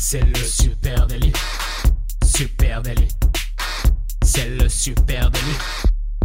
C'est 0.00 0.24
le 0.24 0.36
super 0.36 1.08
délit. 1.08 1.32
Super 2.24 2.82
délit. 2.82 3.08
C'est 4.22 4.48
le 4.48 4.68
super 4.68 5.28
délit. 5.28 5.58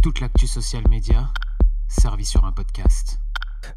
Toute 0.00 0.20
l'actu 0.20 0.46
social 0.46 0.84
média 0.88 1.28
servie 1.88 2.24
sur 2.24 2.44
un 2.44 2.52
podcast. 2.52 3.18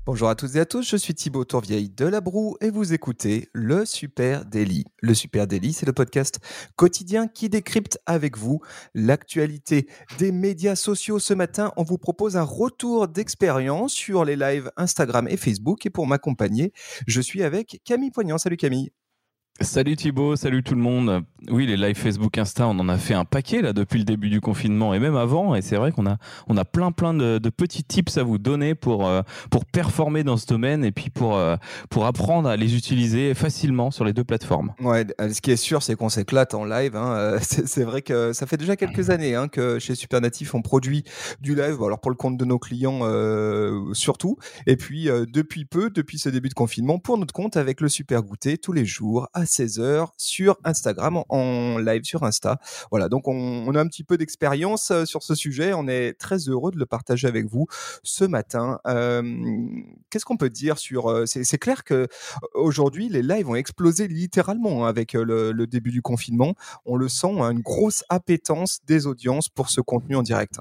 Bonjour 0.06 0.30
à 0.30 0.36
toutes 0.36 0.56
et 0.56 0.60
à 0.60 0.66
tous, 0.66 0.88
je 0.88 0.98
suis 0.98 1.16
Thibaut 1.16 1.46
Tourvieille 1.46 1.90
de 1.90 2.06
La 2.06 2.22
Broue 2.22 2.58
et 2.62 2.70
vous 2.70 2.94
écoutez 2.94 3.50
le 3.54 3.86
Super 3.86 4.46
Daily. 4.46 4.86
Le 5.02 5.16
Super 5.16 5.48
Daily, 5.48 5.74
c'est 5.74 5.88
le 5.88 5.94
podcast 5.94 6.40
quotidien 6.76 7.28
qui 7.28 7.50
décrypte 7.50 7.98
avec 8.06 8.38
vous 8.38 8.60
l'actualité 8.94 9.88
des 10.20 10.32
médias 10.32 10.76
sociaux. 10.76 11.18
Ce 11.18 11.34
matin, 11.34 11.74
on 11.76 11.84
vous 11.84 11.98
propose 11.98 12.38
un 12.38 12.44
retour 12.44 13.08
d'expérience 13.08 13.94
sur 13.94 14.26
les 14.26 14.36
lives 14.36 14.70
Instagram 14.78 15.28
et 15.28 15.38
Facebook 15.38 15.88
et 15.88 15.90
pour 15.90 16.06
m'accompagner, 16.06 16.72
je 17.08 17.20
suis 17.20 17.42
avec 17.42 17.82
Camille 17.84 18.12
Poignant. 18.12 18.38
Salut 18.38 18.58
Camille. 18.58 18.92
Salut 19.62 19.96
Thibaut, 19.96 20.36
salut 20.36 20.62
tout 20.62 20.76
le 20.76 20.82
monde. 20.82 21.24
Oui, 21.50 21.66
les 21.66 21.78
lives 21.78 21.96
Facebook, 21.96 22.38
Insta, 22.38 22.68
on 22.68 22.78
en 22.78 22.90
a 22.90 22.98
fait 22.98 23.16
un 23.16 23.26
paquet 23.26 23.64
là 23.64 23.74
depuis 23.74 23.98
le 23.98 24.06
début 24.06 24.30
du 24.30 24.40
confinement 24.40 24.94
et 24.94 25.00
même 25.00 25.16
avant. 25.16 25.56
Et 25.56 25.64
c'est 25.64 25.78
vrai 25.78 25.92
qu'on 25.92 26.06
a, 26.06 26.18
on 26.48 26.58
a 26.58 26.66
plein 26.66 26.92
plein 26.92 27.16
de, 27.16 27.40
petits 27.50 27.84
tips 27.84 28.18
à 28.18 28.24
vous 28.24 28.38
donner 28.38 28.76
pour, 28.76 29.08
euh, 29.08 29.24
pour 29.50 29.66
performer 29.66 30.24
dans 30.24 30.38
ce 30.38 30.46
domaine 30.46 30.86
et 30.86 30.92
puis 30.92 31.10
pour, 31.10 31.38
euh, 31.38 31.56
pour 31.90 32.06
apprendre 32.06 32.48
à 32.48 32.56
les 32.56 32.76
utiliser 32.76 33.34
facilement 33.34 33.90
sur 33.90 34.06
les 34.06 34.14
deux 34.14 34.24
plateformes. 34.24 34.74
Ouais, 34.80 35.08
euh, 35.20 35.34
ce 35.34 35.42
qui 35.42 35.50
est 35.50 35.58
sûr, 35.58 35.82
c'est 35.82 35.96
qu'on 35.96 36.10
s'éclate 36.10 36.54
en 36.54 36.64
live. 36.64 36.96
Hein. 36.96 37.38
C'est 37.42 37.84
vrai 37.84 38.04
que 38.04 38.34
ça 38.34 38.46
fait 38.46 38.58
déjà 38.58 38.76
quelques 38.76 39.10
années 39.10 39.34
hein, 39.34 39.48
que 39.48 39.80
chez 39.80 39.96
Supernatif, 39.96 40.54
on 40.54 40.62
produit 40.62 41.04
du 41.42 41.56
live. 41.56 41.82
alors 41.82 42.00
pour 42.00 42.12
le 42.12 42.18
compte 42.18 42.38
de 42.38 42.46
nos 42.46 42.60
clients 42.60 43.02
surtout. 43.94 44.38
Et 44.68 44.76
puis 44.76 45.06
depuis 45.06 45.66
peu, 45.66 45.90
depuis 45.90 46.20
ce 46.20 46.30
début 46.30 46.50
de 46.50 46.54
confinement, 46.54 47.00
pour 47.00 47.18
notre 47.18 47.34
compte 47.34 47.58
avec 47.58 47.82
le 47.82 47.90
Super 47.90 48.22
Goûter 48.22 48.60
tous 48.60 48.74
les 48.74 48.86
jours 48.86 49.28
16h 49.48 50.10
sur 50.18 50.58
Instagram, 50.64 51.24
en 51.30 51.78
live 51.78 52.04
sur 52.04 52.24
Insta. 52.24 52.60
Voilà, 52.92 53.10
donc 53.10 53.28
on, 53.28 53.74
a 53.76 53.80
un 53.80 53.88
petit 53.88 54.04
peu 54.04 54.18
d'expérience 54.18 54.92
euh, 54.92 55.06
sur 55.06 55.24
ce 55.24 55.36
sujet. 55.36 55.74
On 55.74 55.88
est 55.88 56.14
très 56.14 56.38
heureux 56.50 56.72
de 56.72 56.78
le 56.78 56.86
partager 56.86 57.28
avec 57.28 57.46
vous 57.48 57.68
ce 58.04 58.26
matin. 58.26 58.80
Euh, 58.88 59.22
qu'est-ce 60.10 60.26
qu'on 60.26 60.38
peut 60.38 60.50
dire 60.50 60.78
sur... 60.78 61.10
Euh, 61.10 61.26
c'est 61.26 61.58
clair 61.58 61.84
que 61.84 62.08
aujourd'hui, 62.54 63.10
les 63.10 63.22
lives 63.22 63.50
ont 63.50 63.56
explosé 63.56 64.08
littéralement 64.08 64.86
hein, 64.86 64.90
avec 64.90 65.14
le, 65.14 65.54
début 65.68 65.92
du 65.92 66.02
confinement. 66.02 66.54
On 66.86 66.96
le 66.96 67.10
sent, 67.10 67.40
hein, 67.40 67.52
une 67.52 67.62
grosse 67.62 68.04
appétence 68.10 68.80
des 68.86 69.08
audiences 69.08 69.50
pour 69.50 69.70
ce 69.70 69.82
contenu 69.82 70.16
en 70.16 70.24
direct. 70.24 70.60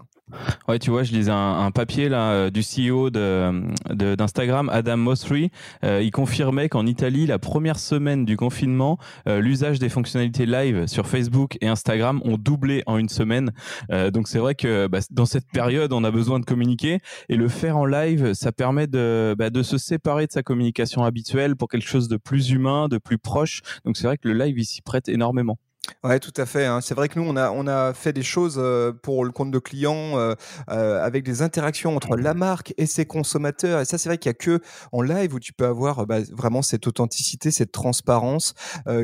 Ouais, 0.68 0.78
tu 0.78 0.90
vois, 0.90 1.02
je 1.02 1.12
lisais 1.12 1.30
un, 1.30 1.70
papier 1.70 2.08
là 2.08 2.50
du 2.50 2.60
CEO 2.60 3.10
de 3.10 3.62
d'Instagram, 3.92 4.68
Adam 4.72 4.96
Mosseri. 4.96 5.50
il 5.82 6.10
confirmait 6.10 6.68
qu'en 6.68 6.86
Italie, 6.86 7.26
la 7.26 7.38
première 7.38 7.78
semaine 7.78 8.24
du 8.24 8.36
confinement 8.36 8.98
euh, 9.28 9.40
l'usage 9.40 9.78
des 9.78 9.88
fonctionnalités 9.88 10.46
live 10.46 10.86
sur 10.86 11.06
Facebook 11.06 11.56
et 11.60 11.68
Instagram 11.68 12.20
ont 12.24 12.36
doublé 12.36 12.82
en 12.86 12.98
une 12.98 13.08
semaine. 13.08 13.52
Euh, 13.90 14.10
donc 14.10 14.28
c'est 14.28 14.38
vrai 14.38 14.54
que 14.54 14.86
bah, 14.86 14.98
dans 15.10 15.26
cette 15.26 15.48
période, 15.50 15.92
on 15.92 16.04
a 16.04 16.10
besoin 16.10 16.40
de 16.40 16.44
communiquer 16.44 16.98
et 17.28 17.36
le 17.36 17.48
faire 17.48 17.76
en 17.76 17.86
live, 17.86 18.32
ça 18.34 18.52
permet 18.52 18.86
de, 18.86 19.34
bah, 19.38 19.50
de 19.50 19.62
se 19.62 19.78
séparer 19.78 20.26
de 20.26 20.32
sa 20.32 20.42
communication 20.42 21.04
habituelle 21.04 21.56
pour 21.56 21.68
quelque 21.68 21.88
chose 21.88 22.08
de 22.08 22.16
plus 22.16 22.50
humain, 22.50 22.88
de 22.88 22.98
plus 22.98 23.18
proche. 23.18 23.62
Donc 23.84 23.96
c'est 23.96 24.06
vrai 24.06 24.18
que 24.18 24.28
le 24.28 24.34
live, 24.34 24.58
il 24.58 24.64
s'y 24.64 24.82
prête 24.82 25.08
énormément. 25.08 25.58
Ouais, 26.04 26.20
tout 26.20 26.32
à 26.36 26.46
fait. 26.46 26.66
Hein. 26.66 26.80
C'est 26.80 26.94
vrai 26.94 27.08
que 27.08 27.18
nous, 27.18 27.26
on 27.26 27.36
a, 27.36 27.50
on 27.50 27.66
a 27.66 27.92
fait 27.92 28.12
des 28.12 28.22
choses 28.22 28.56
euh, 28.58 28.92
pour 28.92 29.24
le 29.24 29.32
compte 29.32 29.50
de 29.50 29.58
clients 29.58 30.18
euh, 30.18 30.34
euh, 30.70 31.04
avec 31.04 31.24
des 31.24 31.42
interactions 31.42 31.96
entre 31.96 32.16
la 32.16 32.34
marque 32.34 32.74
et 32.76 32.86
ses 32.86 33.06
consommateurs. 33.06 33.80
Et 33.80 33.84
ça, 33.84 33.98
c'est 33.98 34.08
vrai 34.08 34.18
qu'il 34.18 34.28
y 34.28 34.30
a 34.30 34.34
que 34.34 34.60
en 34.92 35.02
live 35.02 35.34
où 35.34 35.40
tu 35.40 35.52
peux 35.52 35.66
avoir 35.66 36.06
bah, 36.06 36.18
vraiment 36.32 36.62
cette 36.62 36.86
authenticité, 36.86 37.50
cette 37.50 37.72
transparence, 37.72 38.54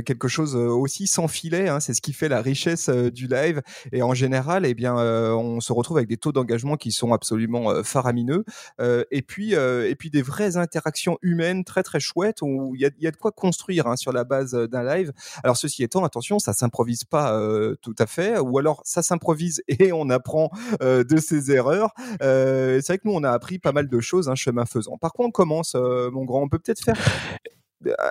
quelque 0.04 0.28
chose 0.28 0.54
aussi 0.54 1.06
sans 1.06 1.28
filet. 1.28 1.68
Hein. 1.68 1.80
C'est 1.80 1.94
ce 1.94 2.00
qui 2.00 2.12
fait 2.12 2.28
la 2.28 2.40
richesse 2.40 2.88
du 2.88 3.26
live. 3.26 3.62
Et 3.92 4.02
en 4.02 4.14
général, 4.14 4.64
eh 4.66 4.74
bien, 4.74 4.94
on 4.94 5.60
se 5.60 5.72
retrouve 5.72 5.96
avec 5.98 6.08
des 6.08 6.16
taux 6.16 6.32
d'engagement 6.32 6.76
qui 6.76 6.92
sont 6.92 7.12
absolument 7.12 7.82
faramineux. 7.82 8.44
et 8.80 9.22
puis, 9.22 9.54
et 9.54 9.94
puis 9.98 10.10
des 10.10 10.22
vraies 10.22 10.56
interactions 10.56 11.18
humaines 11.22 11.64
très 11.64 11.82
très 11.82 12.00
chouettes 12.00 12.42
où 12.42 12.74
il 12.74 12.80
y 12.80 12.86
a, 12.86 12.90
y 13.00 13.06
a, 13.06 13.10
de 13.10 13.16
quoi 13.16 13.32
construire 13.32 13.86
hein, 13.86 13.96
sur 13.96 14.12
la 14.12 14.24
base 14.24 14.52
d'un 14.52 14.84
live. 14.84 15.12
Alors 15.44 15.56
ceci 15.56 15.82
étant, 15.82 16.04
attention, 16.04 16.38
ça 16.38 16.52
s'improvise 16.72 17.04
pas 17.04 17.34
euh, 17.34 17.76
tout 17.82 17.94
à 17.98 18.06
fait, 18.06 18.38
ou 18.38 18.58
alors 18.58 18.80
ça 18.84 19.02
s'improvise 19.02 19.62
et 19.68 19.92
on 19.92 20.08
apprend 20.08 20.50
euh, 20.82 21.04
de 21.04 21.18
ses 21.18 21.50
erreurs. 21.50 21.90
C'est 22.20 22.86
vrai 22.86 22.98
que 22.98 23.02
nous, 23.04 23.12
on 23.12 23.22
a 23.24 23.30
appris 23.30 23.58
pas 23.58 23.72
mal 23.72 23.88
de 23.88 24.00
choses, 24.00 24.28
un 24.28 24.32
hein, 24.32 24.34
chemin 24.34 24.64
faisant. 24.64 24.96
Par 24.98 25.12
contre, 25.12 25.28
on 25.28 25.32
commence, 25.32 25.74
mon 25.74 26.24
grand, 26.24 26.42
on 26.42 26.48
peut 26.48 26.58
peut-être 26.58 26.82
faire 26.82 26.96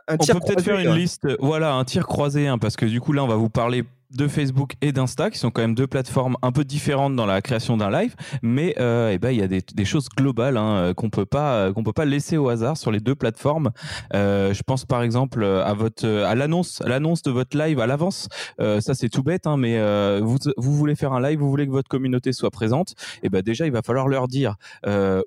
un 0.08 0.18
tir 0.18 0.36
on 0.36 0.40
peut 0.40 0.48
peut-être 0.48 0.64
faire 0.64 0.80
une 0.80 0.96
liste, 0.96 1.28
voilà, 1.40 1.74
un 1.74 1.86
tir 1.86 2.06
croisé, 2.06 2.48
hein, 2.48 2.58
parce 2.58 2.76
que 2.76 2.86
du 2.86 3.00
coup 3.00 3.14
là, 3.14 3.24
on 3.24 3.28
va 3.28 3.36
vous 3.36 3.50
parler 3.50 3.86
de 4.16 4.28
Facebook 4.28 4.74
et 4.82 4.92
d'Insta, 4.92 5.30
qui 5.30 5.40
sont 5.40 5.52
quand 5.52 5.62
même 5.62 5.76
deux 5.76 5.88
plateformes 5.88 6.36
un 6.42 6.52
peu 6.52 6.64
différentes 6.64 7.16
dans 7.16 7.26
la 7.26 7.42
création 7.42 7.78
d'un 7.78 7.90
live, 7.90 8.16
mais 8.42 8.76
euh, 8.80 9.12
eh 9.12 9.18
ben 9.18 9.32
il 9.32 9.40
y 9.40 9.42
a 9.42 9.48
des, 9.48 9.62
des 9.74 9.86
choses 9.86 10.10
globales 10.10 10.58
hein, 10.58 10.76
euh, 10.76 10.94
qu'on 10.94 11.10
peut 11.10 11.26
pas 11.26 11.56
euh, 11.56 11.74
qu'on 11.74 11.84
peut 11.84 11.94
pas 11.94 12.06
laisser 12.06 12.38
au 12.38 12.50
hasard 12.50 12.78
sur 12.78 12.92
les 12.92 13.00
deux 13.00 13.16
plateformes. 13.16 13.72
Euh, 14.14 14.54
je 14.54 14.64
pense 14.64 14.86
par 14.86 15.02
exemple 15.02 15.44
à 15.44 15.74
votre 15.74 16.08
à 16.08 16.36
l'annonce 16.36 16.82
l'annonce 16.86 17.22
de 17.22 17.32
votre 17.32 17.58
live 17.58 17.80
à 17.80 17.88
l'avance. 17.88 18.28
Euh, 18.60 18.82
ça 18.82 18.94
c'est 18.94 19.10
tout 19.10 19.24
bête, 19.24 19.48
hein, 19.48 19.58
mais 19.58 19.80
vous 20.22 20.38
vous 20.58 20.74
voulez 20.74 20.96
faire 20.96 21.14
un 21.14 21.22
live, 21.22 21.40
vous 21.40 21.50
voulez 21.50 21.66
que 21.66 21.72
votre 21.72 21.90
communauté 21.90 22.34
soit 22.34 22.52
présente, 22.52 22.92
et 22.92 23.28
eh 23.28 23.30
ben 23.30 23.42
déjà 23.42 23.66
il 23.66 23.72
va 23.72 23.82
falloir 23.82 24.08
leur 24.08 24.28
dire 24.28 24.56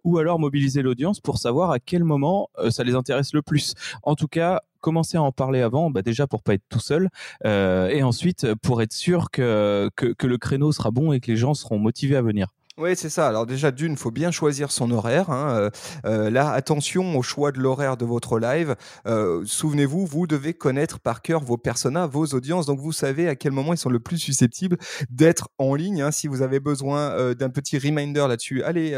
ou 0.05 0.19
alors 0.19 0.39
mobiliser 0.39 0.83
l'audience 0.83 1.21
pour 1.21 1.39
savoir 1.39 1.71
à 1.71 1.79
quel 1.79 2.05
moment 2.05 2.49
ça 2.71 2.85
les 2.85 2.95
intéresse 2.95 3.33
le 3.33 3.43
plus. 3.43 3.75
En 4.03 4.15
tout 4.15 4.29
cas 4.29 4.61
commencer 4.85 5.17
à 5.17 5.23
en 5.23 5.33
parler 5.33 5.63
avant, 5.63 5.91
bah 5.91 6.03
déjà 6.03 6.27
pour 6.27 6.43
pas 6.43 6.53
être 6.53 6.69
tout 6.69 6.79
seul, 6.79 7.09
euh, 7.47 7.89
et 7.89 8.03
ensuite 8.03 8.55
pour 8.57 8.83
être 8.83 8.93
sûr 8.93 9.31
que, 9.31 9.91
que, 9.97 10.13
que 10.13 10.27
le 10.27 10.37
créneau 10.37 10.73
sera 10.73 10.91
bon 10.91 11.15
et 11.15 11.21
que 11.21 11.31
les 11.31 11.39
gens 11.39 11.55
seront 11.55 11.79
motivés 11.79 12.17
à 12.17 12.23
venir. 12.23 12.49
Oui, 12.77 12.97
c'est 12.97 13.09
ça. 13.09 13.29
Alors 13.29 13.47
déjà, 13.47 13.71
d'une, 13.71 13.97
faut 13.97 14.11
bien 14.11 14.33
choisir 14.33 14.73
son 14.73 14.91
horaire. 14.91 15.31
Hein. 15.31 15.57
Euh, 15.57 15.71
euh, 16.07 16.29
là, 16.29 16.51
attention 16.51 17.17
au 17.17 17.23
choix 17.23 17.53
de 17.53 17.61
l'horaire 17.61 17.97
de 17.97 18.05
votre 18.05 18.41
live. 18.41 18.75
Euh, 19.07 19.45
souvenez-vous, 19.47 20.07
vous 20.07 20.27
devez 20.27 20.55
connaître 20.55 20.99
par 20.99 21.23
cœur 21.23 21.45
vos 21.45 21.57
personas, 21.57 22.09
vos 22.09 22.27
audiences. 22.27 22.67
Donc, 22.67 22.81
vous 22.81 22.91
savez 22.91 23.29
à 23.29 23.37
quel 23.37 23.53
moment 23.53 23.75
ils 23.75 23.79
sont 23.79 23.91
le 23.91 24.01
plus 24.01 24.19
susceptibles 24.19 24.77
d'être 25.09 25.51
en 25.59 25.77
ligne. 25.77 26.03
Hein. 26.03 26.11
Si 26.11 26.27
vous 26.27 26.43
avez 26.43 26.59
besoin 26.59 27.33
d'un 27.35 27.49
petit 27.49 27.79
reminder 27.79 28.27
là-dessus, 28.27 28.65
allez 28.65 28.93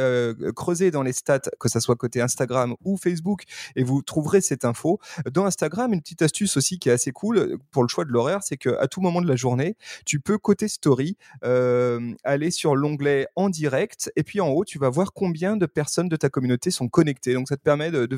creuser 0.54 0.90
dans 0.90 1.02
les 1.02 1.12
stats, 1.12 1.50
que 1.60 1.68
ça 1.68 1.80
soit 1.80 1.96
côté 1.96 2.22
Instagram 2.22 2.76
ou 2.82 2.96
Facebook, 2.96 3.42
et 3.74 3.84
vous 3.84 4.00
trouverez 4.00 4.40
cette 4.40 4.64
info. 4.64 5.00
Dans 5.30 5.44
Instagram, 5.44 5.92
une 5.92 6.00
petite 6.00 6.22
astuce 6.22 6.56
aussi 6.56 6.78
qui 6.78 6.88
est 6.88 6.92
assez 6.92 7.12
cool 7.12 7.58
pour 7.72 7.82
le 7.82 7.88
choix 7.88 8.06
de 8.06 8.10
l'horaire, 8.10 8.40
c'est 8.42 8.56
qu'à 8.56 8.86
tout 8.88 9.02
moment 9.02 9.20
de 9.20 9.28
la 9.28 9.36
journée, 9.36 9.76
tu 10.06 10.18
peux 10.18 10.38
côté 10.38 10.66
story 10.66 11.18
aller 11.42 12.50
sur 12.50 12.74
l'onglet 12.74 13.26
en 13.36 13.50
direct 13.50 13.65
direct. 13.66 14.12
Et 14.14 14.22
puis 14.22 14.40
en 14.40 14.48
haut, 14.48 14.64
tu 14.64 14.78
vas 14.78 14.90
voir 14.90 15.12
combien 15.12 15.56
de 15.56 15.66
personnes 15.66 16.08
de 16.08 16.16
ta 16.16 16.28
communauté 16.28 16.70
sont 16.70 16.88
connectées. 16.88 17.34
Donc 17.34 17.48
ça 17.48 17.56
te 17.56 17.62
permet 17.62 17.90
de, 17.90 18.08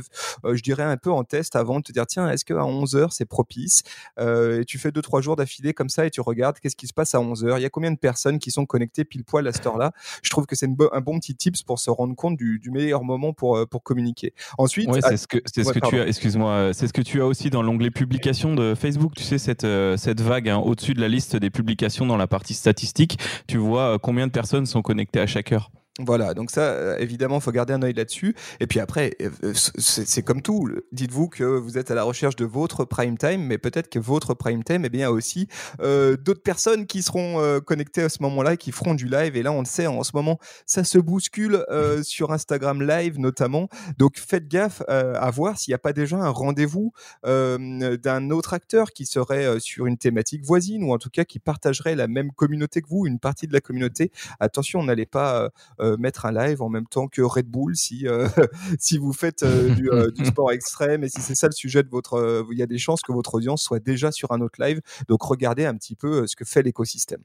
euh, 0.44 0.54
je 0.54 0.62
dirais, 0.62 0.82
un 0.82 0.98
peu 0.98 1.10
en 1.10 1.24
test 1.24 1.56
avant 1.56 1.78
de 1.78 1.84
te 1.84 1.92
dire, 1.92 2.06
tiens, 2.06 2.30
est-ce 2.30 2.44
qu'à 2.44 2.64
11 2.64 2.96
heures, 2.96 3.12
c'est 3.12 3.24
propice 3.24 3.82
euh, 4.18 4.60
Et 4.60 4.64
tu 4.66 4.78
fais 4.78 4.92
deux, 4.92 5.00
trois 5.00 5.22
jours 5.22 5.36
d'affilée 5.36 5.72
comme 5.72 5.88
ça 5.88 6.04
et 6.04 6.10
tu 6.10 6.20
regardes 6.20 6.58
qu'est-ce 6.58 6.76
qui 6.76 6.86
se 6.86 6.92
passe 6.92 7.14
à 7.14 7.20
11 7.20 7.44
heures. 7.44 7.58
Il 7.58 7.62
y 7.62 7.64
a 7.64 7.70
combien 7.70 7.90
de 7.90 7.98
personnes 7.98 8.38
qui 8.38 8.50
sont 8.50 8.66
connectées 8.66 9.04
pile 9.04 9.24
poil 9.24 9.46
à 9.46 9.52
cette 9.52 9.66
heure-là? 9.66 9.92
Je 10.22 10.28
trouve 10.28 10.44
que 10.44 10.54
c'est 10.54 10.66
un 10.66 11.00
bon 11.00 11.18
petit 11.18 11.34
tips 11.34 11.62
pour 11.62 11.78
se 11.78 11.90
rendre 11.90 12.14
compte 12.14 12.36
du, 12.36 12.60
meilleur 12.70 13.02
moment 13.02 13.32
pour, 13.32 13.56
euh, 13.56 13.64
pour 13.64 13.82
communiquer. 13.82 14.34
Ensuite, 14.58 14.90
c'est 15.02 15.16
ce 15.16 15.26
que, 15.26 15.38
c'est 15.46 15.64
ce 15.64 15.72
que 15.72 15.88
tu 15.88 15.98
as, 15.98 16.06
excuse-moi, 16.06 16.72
c'est 16.74 16.86
ce 16.86 16.92
que 16.92 17.00
tu 17.00 17.22
as 17.22 17.26
aussi 17.26 17.48
dans 17.48 17.62
l'onglet 17.62 17.90
publication 17.90 18.54
de 18.54 18.74
Facebook. 18.74 19.14
Tu 19.16 19.22
sais, 19.22 19.38
cette, 19.38 19.66
cette 19.96 20.20
vague 20.20 20.50
hein, 20.50 20.58
au-dessus 20.58 20.92
de 20.92 21.00
la 21.00 21.08
liste 21.08 21.36
des 21.36 21.48
publications 21.48 22.04
dans 22.04 22.18
la 22.18 22.26
partie 22.26 22.52
statistique, 22.52 23.18
tu 23.46 23.56
vois 23.56 23.98
combien 23.98 24.26
de 24.26 24.32
personnes 24.32 24.66
sont 24.66 24.82
connectées 24.82 25.20
à 25.20 25.26
chaque 25.26 25.37
heure. 25.46 25.70
Voilà, 26.00 26.32
donc 26.32 26.52
ça, 26.52 26.60
euh, 26.60 26.96
évidemment, 26.98 27.40
faut 27.40 27.50
garder 27.50 27.72
un 27.72 27.82
œil 27.82 27.92
là-dessus. 27.92 28.36
Et 28.60 28.68
puis 28.68 28.78
après, 28.78 29.16
euh, 29.20 29.30
euh, 29.42 29.52
c'est 29.52 30.22
comme 30.22 30.42
tout. 30.42 30.68
Dites-vous 30.92 31.28
que 31.28 31.42
vous 31.42 31.76
êtes 31.76 31.90
à 31.90 31.96
la 31.96 32.04
recherche 32.04 32.36
de 32.36 32.44
votre 32.44 32.84
prime 32.84 33.18
time, 33.18 33.42
mais 33.42 33.58
peut-être 33.58 33.88
que 33.88 33.98
votre 33.98 34.34
prime 34.34 34.62
time, 34.62 34.84
eh 34.84 34.90
bien, 34.90 35.10
aussi 35.10 35.48
euh, 35.80 36.16
d'autres 36.16 36.42
personnes 36.42 36.86
qui 36.86 37.02
seront 37.02 37.60
connectées 37.66 38.02
à 38.02 38.08
ce 38.08 38.22
moment-là 38.22 38.52
et 38.54 38.56
qui 38.56 38.70
feront 38.70 38.94
du 38.94 39.08
live. 39.08 39.34
Et 39.34 39.42
là, 39.42 39.50
on 39.50 39.58
le 39.58 39.66
sait, 39.66 39.88
en 39.88 40.04
ce 40.04 40.12
moment, 40.14 40.38
ça 40.66 40.84
se 40.84 40.98
bouscule 40.98 41.64
euh, 41.68 42.00
sur 42.04 42.30
Instagram 42.32 42.80
Live 42.80 43.18
notamment. 43.18 43.68
Donc, 43.98 44.18
faites 44.18 44.46
gaffe 44.46 44.82
à 44.86 45.30
voir 45.32 45.58
s'il 45.58 45.72
n'y 45.72 45.76
a 45.76 45.78
pas 45.78 45.92
déjà 45.92 46.16
un 46.16 46.30
rendez-vous 46.30 46.92
d'un 47.24 48.30
autre 48.30 48.54
acteur 48.54 48.92
qui 48.92 49.04
serait 49.04 49.58
sur 49.58 49.86
une 49.86 49.98
thématique 49.98 50.44
voisine 50.44 50.84
ou 50.84 50.92
en 50.92 50.98
tout 50.98 51.10
cas 51.10 51.24
qui 51.24 51.40
partagerait 51.40 51.96
la 51.96 52.06
même 52.06 52.30
communauté 52.30 52.82
que 52.82 52.88
vous, 52.88 53.06
une 53.06 53.18
partie 53.18 53.48
de 53.48 53.52
la 53.52 53.60
communauté. 53.60 54.12
Attention, 54.38 54.84
n'allez 54.84 55.06
pas 55.06 55.50
mettre 55.96 56.26
un 56.26 56.32
live 56.32 56.62
en 56.62 56.68
même 56.68 56.86
temps 56.86 57.08
que 57.08 57.22
Red 57.22 57.46
Bull 57.46 57.76
si 57.76 58.06
euh, 58.06 58.28
si 58.78 58.98
vous 58.98 59.12
faites 59.12 59.42
euh, 59.42 59.74
du, 59.74 59.88
du, 60.14 60.24
sport 60.26 60.52
extrême 60.52 61.04
et 61.04 61.08
si 61.08 61.20
c'est 61.20 61.34
ça 61.34 61.46
le 61.46 61.52
sujet 61.52 61.82
de 61.82 61.88
votre 61.88 62.46
il 62.50 62.58
y 62.58 62.62
a 62.62 62.66
des 62.66 62.78
chances 62.78 63.02
que 63.02 63.12
votre 63.12 63.34
audience 63.34 63.62
soit 63.62 63.80
déjà 63.80 64.12
sur 64.12 64.32
un 64.32 64.40
autre 64.40 64.62
live. 64.62 64.80
Donc 65.08 65.22
regardez 65.22 65.64
un 65.64 65.74
petit 65.74 65.94
peu 65.94 66.26
ce 66.26 66.36
que 66.36 66.44
fait 66.44 66.62
l'écosystème 66.62 67.22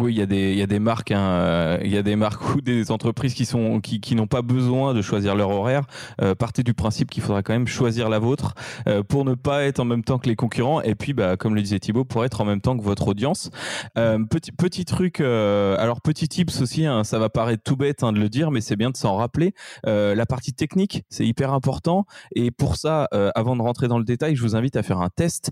Oui, 0.00 0.12
il 0.12 0.18
y 0.18 0.22
a 0.22 0.26
des, 0.26 0.50
il 0.50 0.58
y 0.58 0.62
a 0.62 0.66
des 0.66 0.80
marques, 0.80 1.12
hein, 1.12 1.20
euh, 1.20 1.78
il 1.84 1.92
y 1.92 1.96
a 1.96 2.02
des 2.02 2.16
marques 2.16 2.42
ou 2.56 2.60
des 2.60 2.90
entreprises 2.90 3.32
qui 3.32 3.46
sont, 3.46 3.80
qui, 3.80 4.00
qui 4.00 4.16
n'ont 4.16 4.26
pas 4.26 4.42
besoin 4.42 4.92
de 4.92 5.00
choisir 5.00 5.36
leur 5.36 5.50
horaire. 5.50 5.84
Euh, 6.20 6.34
partez 6.34 6.64
du 6.64 6.74
principe 6.74 7.10
qu'il 7.10 7.22
faudra 7.22 7.44
quand 7.44 7.52
même 7.52 7.68
choisir 7.68 8.08
la 8.08 8.18
vôtre 8.18 8.54
euh, 8.88 9.04
pour 9.04 9.24
ne 9.24 9.34
pas 9.34 9.62
être 9.62 9.78
en 9.78 9.84
même 9.84 10.02
temps 10.02 10.18
que 10.18 10.28
les 10.28 10.34
concurrents. 10.34 10.82
Et 10.82 10.96
puis, 10.96 11.12
bah, 11.12 11.36
comme 11.36 11.54
le 11.54 11.62
disait 11.62 11.78
Thibaut, 11.78 12.04
pour 12.04 12.24
être 12.24 12.40
en 12.40 12.44
même 12.44 12.60
temps 12.60 12.76
que 12.76 12.82
votre 12.82 13.06
audience. 13.06 13.50
petit, 13.94 14.50
petit 14.50 14.84
truc, 14.84 15.20
alors 15.20 16.00
petit 16.00 16.26
tips 16.26 16.60
aussi. 16.60 16.86
Hein, 16.86 17.04
ça 17.04 17.20
va 17.20 17.28
paraître 17.28 17.62
tout 17.62 17.76
bête 17.76 18.02
hein, 18.02 18.12
de 18.12 18.18
le 18.18 18.28
dire, 18.28 18.50
mais 18.50 18.60
c'est 18.60 18.76
bien 18.76 18.90
de 18.90 18.96
s'en 18.96 19.14
rappeler. 19.14 19.54
la 19.84 20.26
partie 20.26 20.54
technique, 20.54 21.04
c'est 21.08 21.24
hyper 21.24 21.52
important. 21.52 22.04
Et 22.34 22.50
pour 22.50 22.74
ça, 22.76 23.08
avant 23.36 23.54
de 23.54 23.62
rentrer 23.62 23.86
dans 23.86 23.98
le 23.98 24.04
détail, 24.04 24.34
je 24.34 24.42
vous 24.42 24.56
invite 24.56 24.74
à 24.74 24.82
faire 24.82 24.98
un 24.98 25.10
test 25.10 25.50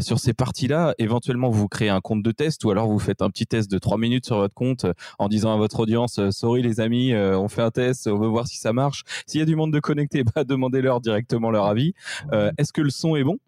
sur 0.00 0.18
ces 0.18 0.32
parties-là. 0.32 0.94
Éventuellement, 0.96 1.50
vous 1.50 1.68
créez 1.68 1.90
un 1.90 2.00
compte 2.00 2.22
de 2.22 2.32
test 2.32 2.64
ou 2.64 2.70
alors 2.70 2.88
vous 2.88 2.98
faites 2.98 3.20
un 3.20 3.28
petit 3.28 3.46
test 3.46 3.70
de 3.70 3.81
trois 3.82 3.98
minutes 3.98 4.24
sur 4.24 4.38
votre 4.38 4.54
compte 4.54 4.86
euh, 4.86 4.94
en 5.18 5.28
disant 5.28 5.52
à 5.52 5.58
votre 5.58 5.80
audience 5.80 6.18
euh, 6.18 6.30
sorry 6.30 6.62
les 6.62 6.80
amis, 6.80 7.12
euh, 7.12 7.38
on 7.38 7.48
fait 7.48 7.60
un 7.60 7.70
test, 7.70 8.06
on 8.06 8.18
veut 8.18 8.28
voir 8.28 8.46
si 8.46 8.56
ça 8.56 8.72
marche. 8.72 9.02
S'il 9.26 9.40
y 9.40 9.42
a 9.42 9.46
du 9.46 9.56
monde 9.56 9.72
de 9.72 9.80
connecté, 9.80 10.24
bah, 10.34 10.44
demandez-leur 10.44 11.00
directement 11.00 11.50
leur 11.50 11.66
avis. 11.66 11.92
Est-ce 12.58 12.72
que 12.72 12.80
le 12.80 12.90
son 12.90 13.16
est 13.16 13.24
bon? 13.24 13.38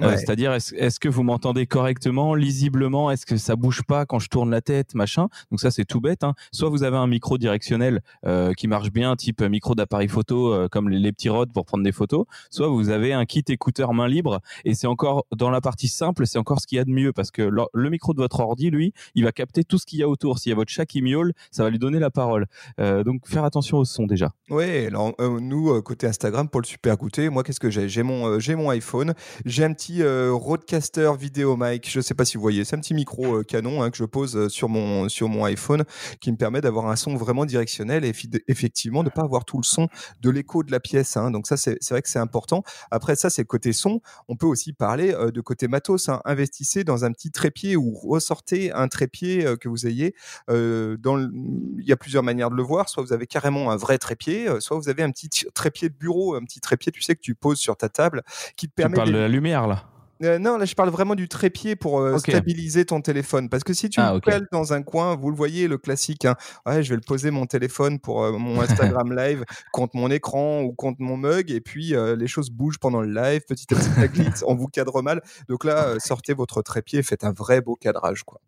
C'est-à-dire, 0.00 0.52
est-ce, 0.52 1.00
que 1.00 1.08
vous 1.08 1.22
m'entendez 1.22 1.66
correctement, 1.66 2.34
lisiblement? 2.34 3.10
Est-ce 3.10 3.26
que 3.26 3.36
ça 3.36 3.56
bouge 3.56 3.82
pas 3.82 4.06
quand 4.06 4.18
je 4.18 4.28
tourne 4.28 4.50
la 4.50 4.60
tête, 4.60 4.94
machin? 4.94 5.28
Donc 5.50 5.60
ça, 5.60 5.70
c'est 5.70 5.84
tout 5.84 6.00
bête. 6.00 6.22
Hein. 6.22 6.34
Soit 6.52 6.68
vous 6.68 6.84
avez 6.84 6.96
un 6.96 7.06
micro 7.06 7.36
directionnel 7.36 8.00
euh, 8.26 8.52
qui 8.54 8.68
marche 8.68 8.92
bien, 8.92 9.16
type 9.16 9.42
micro 9.42 9.74
d'appareil 9.74 10.08
photo, 10.08 10.52
euh, 10.52 10.68
comme 10.68 10.88
les, 10.88 11.12
petits 11.12 11.28
rods 11.28 11.46
pour 11.46 11.64
prendre 11.64 11.82
des 11.82 11.92
photos. 11.92 12.26
Soit 12.50 12.68
vous 12.68 12.90
avez 12.90 13.12
un 13.12 13.24
kit 13.24 13.44
écouteur 13.48 13.92
main 13.92 14.06
libre, 14.06 14.40
et 14.64 14.74
c'est 14.74 14.86
encore 14.86 15.26
dans 15.36 15.50
la 15.50 15.60
partie 15.60 15.88
simple, 15.88 16.26
c'est 16.26 16.38
encore 16.38 16.60
ce 16.60 16.66
qu'il 16.66 16.76
y 16.76 16.80
a 16.80 16.84
de 16.84 16.90
mieux 16.90 17.12
parce 17.12 17.30
que 17.30 17.42
le, 17.42 17.90
micro 17.90 18.12
de 18.12 18.18
votre 18.18 18.38
ordi, 18.40 18.70
lui, 18.70 18.92
il 19.14 19.24
va 19.24 19.32
capter 19.32 19.64
tout 19.64 19.78
ce 19.78 19.86
qu'il 19.86 19.98
y 19.98 20.02
a 20.02 20.08
autour. 20.08 20.38
S'il 20.38 20.50
y 20.50 20.52
a 20.52 20.56
votre 20.56 20.70
chat 20.70 20.86
qui 20.86 21.02
miaule, 21.02 21.32
ça 21.50 21.64
va 21.64 21.70
lui 21.70 21.78
donner 21.78 21.98
la 21.98 22.10
parole. 22.10 22.46
Euh, 22.78 23.02
donc 23.02 23.26
faire 23.26 23.44
attention 23.44 23.78
au 23.78 23.84
son 23.84 24.06
déjà. 24.06 24.30
Oui, 24.50 24.86
alors 24.86 25.14
nous 25.18 25.80
côté 25.82 26.06
Instagram 26.06 26.48
pour 26.48 26.60
le 26.60 26.66
super 26.66 26.96
goûter, 26.96 27.30
moi 27.30 27.42
qu'est-ce 27.42 27.60
que 27.60 27.70
j'ai? 27.70 27.88
J'ai 27.88 28.02
mon 28.02 28.38
j'ai 28.38 28.54
mon 28.54 28.70
iPhone, 28.70 29.14
j'ai 29.44 29.64
un 29.64 29.72
petit 29.72 29.87
euh, 30.00 30.30
Roadcaster 30.32 31.10
Video 31.18 31.56
Mic. 31.56 31.90
Je 31.90 31.98
ne 31.98 32.02
sais 32.02 32.14
pas 32.14 32.24
si 32.24 32.36
vous 32.36 32.42
voyez, 32.42 32.64
c'est 32.64 32.76
un 32.76 32.80
petit 32.80 32.94
micro 32.94 33.38
euh, 33.38 33.42
canon 33.42 33.82
hein, 33.82 33.90
que 33.90 33.96
je 33.96 34.04
pose 34.04 34.36
euh, 34.36 34.48
sur 34.48 34.68
mon, 34.68 35.08
sur 35.08 35.28
mon 35.28 35.44
iPhone 35.44 35.84
qui 36.20 36.30
me 36.30 36.36
permet 36.36 36.60
d'avoir 36.60 36.88
un 36.88 36.96
son 36.96 37.16
vraiment 37.16 37.44
directionnel 37.46 38.04
et 38.04 38.12
effectivement 38.48 39.02
de 39.02 39.08
ne 39.08 39.14
pas 39.14 39.22
avoir 39.22 39.44
tout 39.44 39.58
le 39.58 39.64
son 39.64 39.88
de 40.20 40.30
l'écho 40.30 40.62
de 40.62 40.70
la 40.70 40.80
pièce. 40.80 41.16
Hein. 41.16 41.30
Donc 41.30 41.46
ça, 41.46 41.56
c'est 41.56 41.88
vrai 41.90 42.02
que 42.02 42.08
c'est 42.08 42.18
important. 42.18 42.62
Après 42.90 43.16
ça, 43.16 43.30
c'est 43.30 43.44
côté 43.44 43.72
son. 43.72 44.00
On 44.28 44.36
peut 44.36 44.46
aussi 44.46 44.72
parler 44.72 45.12
de 45.12 45.40
côté 45.40 45.68
matos. 45.68 46.08
Hein. 46.08 46.20
Investissez 46.24 46.84
dans 46.84 47.04
un 47.04 47.12
petit 47.12 47.30
trépied 47.30 47.76
ou 47.76 47.94
ressortez 47.94 48.72
un 48.72 48.88
trépied 48.88 49.54
que 49.60 49.68
vous 49.68 49.86
ayez. 49.86 50.14
dans 50.48 51.18
Il 51.18 51.84
y 51.86 51.92
a 51.92 51.96
plusieurs 51.96 52.22
manières 52.22 52.50
de 52.50 52.56
le 52.56 52.62
voir. 52.62 52.88
Soit 52.88 53.02
vous 53.02 53.12
avez 53.12 53.26
carrément 53.26 53.70
un 53.70 53.76
vrai 53.76 53.98
trépied, 53.98 54.48
soit 54.60 54.76
vous 54.76 54.88
avez 54.88 55.02
un 55.02 55.10
petit 55.10 55.28
trépied 55.54 55.88
de 55.88 55.94
bureau, 55.94 56.34
un 56.34 56.44
petit 56.44 56.60
trépied, 56.60 56.92
tu 56.92 57.02
sais, 57.02 57.14
que 57.14 57.20
tu 57.20 57.34
poses 57.34 57.58
sur 57.58 57.76
ta 57.76 57.88
table 57.88 58.22
qui 58.56 58.68
te 58.68 58.74
permet... 58.74 58.94
Tu 58.94 58.98
parles 58.98 59.12
de 59.12 59.18
la 59.18 59.28
lumière 59.28 59.66
là 59.66 59.77
euh, 60.22 60.38
non, 60.38 60.56
là 60.56 60.64
je 60.64 60.74
parle 60.74 60.90
vraiment 60.90 61.14
du 61.14 61.28
trépied 61.28 61.76
pour 61.76 62.00
euh, 62.00 62.18
stabiliser 62.18 62.84
ton 62.84 63.00
téléphone. 63.00 63.48
Parce 63.48 63.64
que 63.64 63.72
si 63.72 63.88
tu 63.88 64.00
ah, 64.00 64.14
le 64.14 64.46
dans 64.52 64.72
un 64.72 64.82
coin, 64.82 65.16
vous 65.16 65.30
le 65.30 65.36
voyez, 65.36 65.68
le 65.68 65.78
classique, 65.78 66.24
hein, 66.24 66.36
ouais, 66.66 66.82
je 66.82 66.90
vais 66.90 66.96
le 66.96 67.02
poser 67.06 67.30
mon 67.30 67.46
téléphone 67.46 67.98
pour 67.98 68.24
euh, 68.24 68.32
mon 68.32 68.60
Instagram 68.60 69.14
live 69.14 69.44
contre 69.72 69.96
mon 69.96 70.10
écran 70.10 70.62
ou 70.62 70.72
contre 70.72 71.00
mon 71.00 71.16
mug, 71.16 71.50
et 71.50 71.60
puis 71.60 71.94
les 72.16 72.26
choses 72.26 72.50
bougent 72.50 72.78
pendant 72.78 73.00
le 73.00 73.12
live, 73.12 73.42
petit 73.48 73.66
à 73.72 73.76
petit, 73.76 73.90
ça 73.90 74.08
glisse, 74.08 74.44
on 74.46 74.54
vous 74.54 74.68
cadre 74.68 75.02
mal. 75.02 75.22
Donc 75.48 75.64
là, 75.64 75.94
sortez 75.98 76.34
votre 76.34 76.62
trépied, 76.62 77.02
faites 77.02 77.24
un 77.24 77.32
vrai 77.32 77.60
beau 77.60 77.74
cadrage. 77.74 78.22
quoi. 78.24 78.40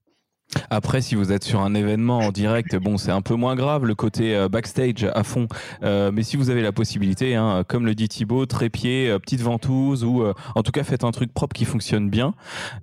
Après, 0.69 1.01
si 1.01 1.15
vous 1.15 1.33
êtes 1.33 1.45
sur 1.45 1.61
un 1.61 1.75
événement 1.75 2.19
en 2.19 2.33
direct, 2.33 2.77
bon, 2.77 2.97
c'est 2.97 3.11
un 3.11 3.23
peu 3.23 3.35
moins 3.35 3.55
grave 3.55 3.85
le 3.85 3.95
côté 3.95 4.35
euh, 4.35 4.49
backstage 4.49 5.09
à 5.15 5.23
fond. 5.25 5.47
Euh, 5.83 6.11
mais 6.13 6.23
si 6.23 6.37
vous 6.37 6.51
avez 6.51 6.63
la 6.63 6.73
possibilité, 6.73 7.37
hein, 7.37 7.65
comme 7.67 7.87
le 7.87 7.95
dit 7.95 8.09
Thibaut, 8.09 8.47
trépied, 8.47 9.09
euh, 9.11 9.19
petite 9.19 9.43
ventouse 9.43 10.05
ou 10.05 10.25
en 10.55 10.63
tout 10.63 10.73
cas 10.73 10.85
faites 10.85 11.05
un 11.05 11.11
truc 11.11 11.33
propre 11.33 11.55
qui 11.55 11.65
fonctionne 11.65 12.11
bien. 12.11 12.35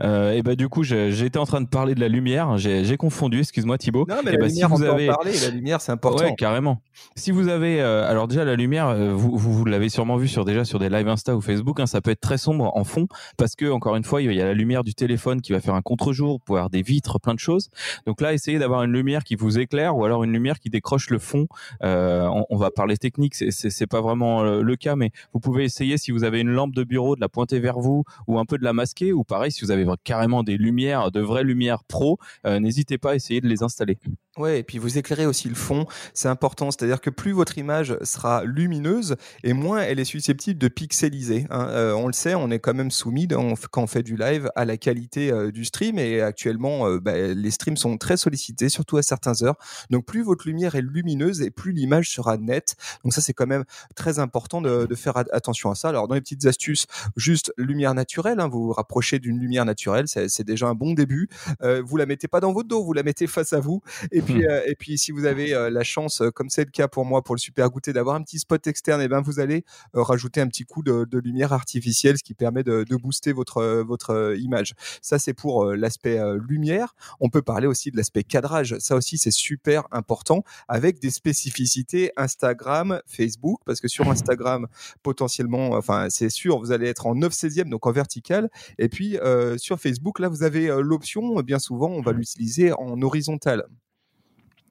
et 0.02 0.42
bah 0.44 0.56
du 0.56 0.70
coup, 0.70 0.84
j'étais 0.84 1.40
en 1.40 1.46
train 1.46 1.62
de 1.62 1.68
parler 1.68 1.96
de 1.96 2.00
la 2.00 2.08
lumière. 2.08 2.58
J'ai 2.58 2.98
confondu. 2.98 3.40
Excuse-moi 3.40 3.78
Thibaut. 3.78 4.06
Non, 4.08 4.18
mais 4.24 4.32
la 4.32 4.38
bah, 4.38 4.48
lumière, 4.48 4.70
si 4.70 4.76
vous 4.76 4.84
avez... 4.84 5.08
parler. 5.08 5.34
La 5.40 5.50
lumière, 5.50 5.82
c'est 5.82 5.92
important. 5.92 6.24
Ouais, 6.24 6.36
carrément. 6.36 6.82
Si 7.16 7.32
vous 7.32 7.48
avez, 7.48 7.82
alors 7.82 8.28
déjà 8.28 8.46
la 8.46 8.56
lumière, 8.56 8.96
vous, 9.16 9.38
vous, 9.38 9.66
l'avez 9.66 9.90
sûrement 9.90 10.18
vu 10.18 10.28
sur 10.28 10.46
déjà 10.46 10.66
sur 10.66 10.80
des 10.80 10.90
live 10.90 11.08
Insta 11.08 11.36
ou 11.36 11.42
Facebook, 11.42 11.80
hein, 11.80 11.86
ça 11.86 12.02
peut 12.02 12.12
être 12.12 12.22
très 12.22 12.38
sombre 12.38 12.72
en 12.76 12.84
fond 12.84 13.08
parce 13.38 13.56
que 13.56 13.70
encore 13.70 13.96
une 13.96 14.04
fois, 14.04 14.22
il 14.22 14.34
y 14.34 14.42
a 14.42 14.46
la 14.46 14.54
lumière 14.54 14.84
du 14.84 14.94
téléphone 14.94 15.42
qui 15.42 15.52
va 15.52 15.60
faire 15.60 15.76
un 15.76 15.82
contre-jour, 15.82 16.40
pour 16.42 16.58
avoir 16.58 16.70
des 16.70 16.82
vitres, 16.82 17.20
plein 17.20 17.34
de 17.34 17.40
choses. 17.40 17.57
Donc 18.06 18.22
là, 18.22 18.34
essayez 18.34 18.60
d'avoir 18.60 18.84
une 18.84 18.94
lumière 18.94 19.24
qui 19.24 19.36
vous 19.36 19.60
éclaire 19.60 19.98
ou 19.98 20.06
alors 20.06 20.24
une 20.24 20.32
lumière 20.32 20.60
qui 20.60 20.70
décroche 20.70 21.10
le 21.10 21.20
fond. 21.20 21.48
Euh, 21.84 22.28
on, 22.50 22.58
va 22.58 22.72
parler 22.72 22.98
technique, 22.98 23.36
c'est 23.36 23.88
pas 23.88 24.02
vraiment 24.02 24.44
euh, 24.44 24.62
le 24.62 24.76
cas, 24.76 24.96
mais 24.96 25.12
vous 25.34 25.40
pouvez 25.40 25.64
essayer 25.64 25.98
si 25.98 26.12
vous 26.12 26.24
avez 26.24 26.40
une 26.40 26.50
lampe 26.50 26.74
de 26.74 26.84
bureau 26.84 27.16
de 27.16 27.22
la 27.22 27.30
pointer 27.30 27.60
vers 27.60 27.80
vous 27.80 28.04
ou 28.28 28.40
un 28.40 28.46
peu 28.46 28.58
de 28.58 28.64
la 28.64 28.74
masquer 28.74 29.14
ou 29.14 29.24
pareil 29.24 29.52
si 29.52 29.64
vous 29.64 29.72
avez 29.72 29.86
carrément 30.04 30.44
des 30.44 30.58
lumières, 30.58 31.12
de 31.12 31.22
vraies 31.22 31.44
lumières 31.44 31.84
pro, 31.84 32.18
euh, 32.46 32.60
n'hésitez 32.60 32.98
pas 32.98 33.12
à 33.12 33.16
essayer 33.16 33.42
de 33.42 33.48
les 33.48 33.64
installer. 33.64 33.98
Ouais, 34.38 34.60
et 34.60 34.64
puis 34.64 34.78
vous 34.78 35.00
éclairez 35.00 35.26
aussi 35.26 35.50
le 35.50 35.56
fond, 35.56 35.88
c'est 36.14 36.28
important, 36.28 36.70
c'est-à-dire 36.70 37.02
que 37.02 37.10
plus 37.10 37.32
votre 37.32 37.58
image 37.58 37.98
sera 38.04 38.44
lumineuse 38.44 39.16
et 39.44 39.54
moins 39.54 39.82
elle 39.82 40.00
est 40.00 40.06
susceptible 40.06 40.60
de 40.60 40.68
pixeliser. 40.68 41.48
Hein. 41.50 41.94
On 41.96 42.06
le 42.06 42.14
sait, 42.14 42.36
on 42.36 42.52
est 42.52 42.60
quand 42.60 42.76
même 42.76 42.92
soumis 42.92 43.28
quand 43.28 43.82
on 43.82 43.88
fait 43.88 44.04
du 44.04 44.16
live 44.16 44.52
à 44.56 44.66
la 44.66 44.78
qualité 44.78 45.32
du 45.52 45.66
stream 45.66 45.98
et 45.98 46.22
actuellement 46.22 46.98
bah, 46.98 47.18
les 47.18 47.47
streams 47.52 47.78
sont 47.78 47.98
très 47.98 48.18
sollicités, 48.18 48.70
surtout 48.70 48.98
à 48.98 49.04
certaines 49.04 49.44
heures. 49.44 49.58
Donc 49.90 50.06
plus 50.06 50.24
votre 50.24 50.48
lumière 50.48 50.76
est 50.76 50.82
lumineuse 50.82 51.42
et 51.42 51.52
plus 51.52 51.72
l'image 51.72 52.10
sera 52.10 52.38
nette. 52.38 52.76
Donc 53.04 53.14
ça 53.14 53.22
c'est 53.22 53.34
quand 53.34 53.48
même 53.48 53.66
très 53.96 54.20
important 54.20 54.62
de, 54.62 54.86
de, 54.86 54.96
faire 54.96 55.18
attention 55.18 55.72
à 55.72 55.76
ça. 55.76 55.90
Alors 55.90 56.08
dans 56.08 56.16
les 56.16 56.22
petites 56.22 56.46
astuces, 56.46 56.88
juste 57.16 57.54
lumière 57.58 57.94
naturelle, 57.94 58.40
hein, 58.40 58.48
vous 58.48 58.68
vous 58.68 58.74
rapprochez 58.74 59.20
d'une 59.20 59.40
lumière 59.40 59.66
naturelle, 59.66 60.06
c'est 60.08 60.44
déjà 60.44 60.68
un 60.68 60.76
bon 60.76 60.94
début. 60.94 61.30
vous 61.62 61.98
la 61.98 62.06
mettez 62.06 62.28
pas 62.28 62.40
dans 62.40 62.54
votre 62.54 62.68
dos, 62.68 62.84
vous 62.84 62.94
la 62.94 63.04
mettez 63.04 63.28
face 63.28 63.54
à 63.54 63.60
vous 63.60 63.82
et 64.12 64.22
puis, 64.22 64.40
hmm. 64.40 64.50
euh, 64.50 64.62
et 64.66 64.76
puis 64.76 64.98
si 64.98 65.12
vous 65.12 65.26
avez 65.26 65.54
euh, 65.54 65.70
la 65.70 65.84
chance, 65.84 66.22
euh, 66.22 66.32
comme 66.32 66.50
c'est 66.50 66.66
le 66.66 66.72
cas 66.72 66.88
pour 66.88 67.06
moi 67.06 67.24
pour 67.24 67.36
le 67.36 67.40
super 67.40 67.70
goûter, 67.70 67.94
d'avoir 67.94 68.16
un 68.16 68.24
petit 68.24 68.40
spot 68.40 68.66
externe, 68.68 69.02
et 69.02 69.06
eh 69.06 69.08
ben 69.08 69.22
vous 69.22 69.40
allez 69.40 69.64
rajouter 69.94 70.42
un 70.42 70.48
petit 70.48 70.64
coup 70.64 70.84
de, 70.84 71.08
lumière 71.18 71.54
artificielle, 71.54 72.18
ce 72.18 72.24
qui 72.24 72.34
permet 72.34 72.64
de, 72.64 72.86
booster 72.98 73.32
votre 73.32 73.82
votre 73.82 74.36
image. 74.40 74.74
Ça 75.02 75.20
c'est 75.20 75.34
pour 75.34 75.66
l'aspect 75.66 76.20
lumière. 76.48 76.96
On 77.20 77.30
peut 77.30 77.37
parler 77.42 77.68
aussi 77.68 77.92
de 77.92 77.98
l'aspect 77.98 78.24
cadrage. 78.24 78.78
Ça 78.80 78.96
aussi 78.96 79.18
c'est 79.18 79.32
super 79.32 79.88
important 79.92 80.44
avec 80.68 81.00
des 81.00 81.10
spécificités 81.10 82.12
Instagram, 82.18 83.02
Facebook, 83.06 83.62
parce 83.66 83.82
que 83.82 83.88
sur 83.88 84.08
Instagram 84.12 84.68
potentiellement, 85.04 85.72
enfin 85.72 86.08
c'est 86.10 86.30
sûr, 86.30 86.60
vous 86.60 86.72
allez 86.72 86.88
être 86.88 87.08
en 87.08 87.16
9 87.16 87.32
16e 87.32 87.70
donc 87.70 87.86
en 87.86 87.92
vertical. 87.92 88.50
Et 88.78 88.90
puis 88.90 89.18
sur 89.58 89.80
Facebook 89.80 90.20
là 90.20 90.30
vous 90.30 90.44
avez 90.44 90.68
l'option, 90.82 91.42
bien 91.42 91.60
souvent 91.60 91.90
on 91.90 92.02
va 92.02 92.12
l'utiliser 92.12 92.74
en 92.74 93.02
horizontal. 93.02 93.66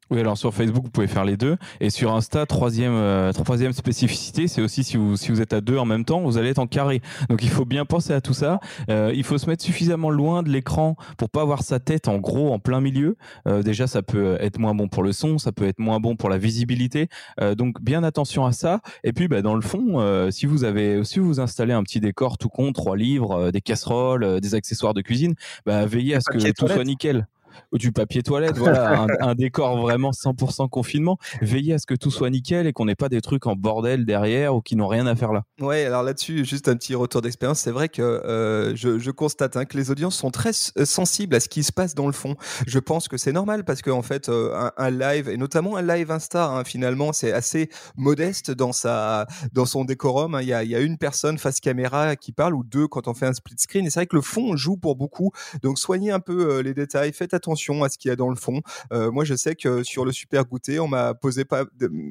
Oui, 0.09 0.21
alors 0.21 0.39
sur 0.39 0.55
Facebook, 0.55 0.85
vous 0.85 0.91
pouvez 0.91 1.09
faire 1.09 1.25
les 1.25 1.37
deux. 1.37 1.57
Et 1.81 1.91
sur 1.91 2.15
Insta, 2.15 2.47
troisième, 2.47 2.93
euh, 2.93 3.33
troisième 3.33 3.73
spécificité, 3.73 4.47
c'est 4.47 4.63
aussi 4.63 4.85
si 4.85 4.97
vous, 4.97 5.17
si 5.17 5.33
vous 5.33 5.41
êtes 5.41 5.53
à 5.53 5.61
deux 5.61 5.79
en 5.79 5.85
même 5.85 6.05
temps, 6.05 6.21
vous 6.21 6.39
allez 6.39 6.51
être 6.51 6.61
en 6.61 6.69
carré. 6.69 7.03
Donc 7.29 7.43
il 7.43 7.49
faut 7.49 7.65
bien 7.65 7.85
penser 7.85 8.13
à 8.13 8.21
tout 8.21 8.33
ça. 8.33 8.61
Euh, 8.89 9.11
il 9.13 9.25
faut 9.25 9.37
se 9.37 9.51
mettre 9.51 9.65
suffisamment 9.65 10.11
loin 10.11 10.45
de 10.45 10.49
l'écran 10.49 10.95
pour 11.19 11.29
pas 11.29 11.43
avoir 11.43 11.65
sa 11.65 11.81
tête 11.81 12.07
en 12.07 12.19
gros 12.19 12.53
en 12.53 12.61
plein 12.61 12.81
milieu. 12.81 13.17
Euh, 13.49 13.65
déjà, 13.65 13.89
ça 13.89 14.03
peut 14.03 14.37
être 14.39 14.61
moins 14.61 14.77
bon 14.77 14.87
pour 14.87 15.03
le 15.03 15.11
son, 15.11 15.39
ça 15.39 15.51
peut 15.51 15.67
être 15.67 15.81
moins 15.81 15.99
bon 15.99 16.15
pour 16.15 16.29
la 16.29 16.39
visibilité. 16.39 17.09
donc 17.57 17.83
bien 17.83 18.05
attention 18.05 18.47
à 18.47 18.53
ça. 18.53 18.83
Et 19.03 19.13
puis, 19.13 19.27
bah, 19.27 19.43
dans 19.43 19.57
le 19.57 19.61
fond, 19.61 20.31
si 20.31 20.47
vous 20.47 20.63
avez, 20.63 21.03
si 21.03 21.19
vous 21.19 21.41
installez 21.41 21.73
un 21.73 21.83
petit 21.83 21.99
décor 21.99 22.39
tout 22.39 22.49
con, 22.49 22.73
trois 22.73 22.97
livres, 22.97 23.51
des 23.51 23.61
casseroles, 23.61 24.41
des 24.41 24.55
accessoires 24.55 24.95
de 24.95 25.01
cuisine, 25.01 25.35
bah, 25.65 25.85
veillez 25.85 26.15
à 26.15 26.21
ce 26.21 26.31
que 26.31 26.53
tout 26.53 26.69
soit 26.69 26.85
nickel 26.85 27.27
du 27.73 27.93
papier 27.93 28.23
toilette, 28.23 28.59
voilà, 28.59 29.07
un, 29.21 29.35
décor 29.35 29.79
vraiment 29.79 30.11
100% 30.11 30.69
confinement. 30.69 31.19
Veillez 31.41 31.75
à 31.75 31.79
ce 31.79 31.87
que 31.87 31.95
tout 31.95 32.11
soit 32.11 32.31
nickel 32.31 32.67
et 32.67 32.73
qu'on 32.73 32.87
n'ait 32.87 32.95
pas 32.95 33.09
des 33.09 33.21
trucs 33.21 33.47
en 33.47 33.55
bordel 33.55 34.05
derrière 34.05 34.55
ou 34.55 34.61
qui 34.61 34.77
n'ont 34.77 34.89
rien 34.89 35.07
à 35.07 35.15
faire 35.15 35.33
là. 35.33 35.45
Ouais, 35.61 35.85
alors 35.85 36.03
là-dessus, 36.03 36.45
juste 36.45 36.69
un 36.69 36.77
petit 36.77 36.95
retour 36.95 37.23
d'expérience. 37.23 37.61
C'est 37.61 37.71
vrai 37.71 37.89
que 37.89 38.03
euh, 38.03 38.75
je, 38.77 39.11
constate 39.11 39.57
hein, 39.57 39.65
que 39.65 39.77
les 39.77 39.91
audiences 39.91 40.17
sont 40.17 40.31
très 40.31 40.51
euh, 40.79 40.85
sensibles 40.85 41.35
à 41.35 41.41
ce 41.41 41.49
qui 41.49 41.63
se 41.63 41.73
passe 41.73 41.95
dans 41.95 42.07
le 42.07 42.13
fond. 42.13 42.37
Je 42.67 42.79
pense 42.79 43.09
que 43.09 43.17
c'est 43.17 43.33
normal 43.33 43.65
parce 43.65 43.83
qu'en 43.83 43.99
en 43.99 44.03
fait, 44.03 44.29
euh, 44.29 44.71
un, 44.77 44.91
live 44.91 45.29
et 45.29 45.37
notamment 45.37 45.77
un 45.77 45.83
live 45.83 46.11
Insta, 46.11 46.49
hein, 46.49 46.65
finalement, 46.65 47.13
c'est 47.13 47.33
assez 47.33 47.71
modeste 47.97 48.51
dans 48.51 48.73
sa, 48.73 49.27
dans 49.53 49.67
son 49.67 49.85
décorum. 49.85 50.35
Hein. 50.35 50.43
Il 50.43 50.49
y, 50.49 50.53
a, 50.53 50.63
y, 50.63 50.75
a, 50.75 50.81
une 50.81 50.99
personne 50.99 51.39
face 51.39 51.61
caméra 51.61 52.17
qui 52.17 52.33
parle 52.33 52.55
ou 52.55 52.65
deux 52.65 52.87
quand 52.89 53.09
on 53.09 53.15
fait 53.15 53.27
un 53.27 53.33
split 53.33 53.57
screen. 53.59 53.87
Et 53.87 53.91
c'est 53.91 54.01
vrai 54.01 54.07
que 54.07 54.17
le 54.17 54.23
fond 54.23 54.57
joue 54.57 54.77
pour 54.77 54.97
beaucoup. 54.97 55.33
Donc 55.63 55.79
soignez 55.79 56.11
un 56.11 56.21
peu 56.21 56.61
les 56.61 56.75
détails, 56.75 57.13
faites 57.13 57.35
attention 57.35 57.46
attention 57.47 57.85
à 57.85 57.88
ce 57.88 57.97
qu'il 57.97 58.09
y 58.09 58.12
a 58.12 58.17
dans 58.17 58.29
le 58.29 58.37
fond. 58.37 58.61
moi, 58.91 59.25
je 59.25 59.35
sais 59.35 59.55
que 59.55 59.83
sur 59.83 60.05
le 60.05 60.12
super 60.12 60.45
goûter, 60.45 60.81
on 60.81 60.88
m'a 60.88 61.15
posé 61.15 61.45
pas 61.45 61.65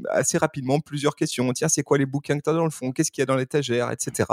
assez 0.09 0.37
rapidement 0.37 0.79
plusieurs 0.79 1.15
questions. 1.15 1.51
Tiens, 1.51 1.67
c'est 1.67 1.83
quoi 1.83 1.97
les 1.97 2.05
bouquins 2.05 2.37
que 2.37 2.43
tu 2.43 2.49
as 2.49 2.53
dans 2.53 2.63
le 2.63 2.71
fond? 2.71 2.91
Qu'est-ce 2.91 3.11
qu'il 3.11 3.21
y 3.21 3.23
a 3.23 3.25
dans 3.25 3.35
l'étagère, 3.35 3.91
etc. 3.91 4.29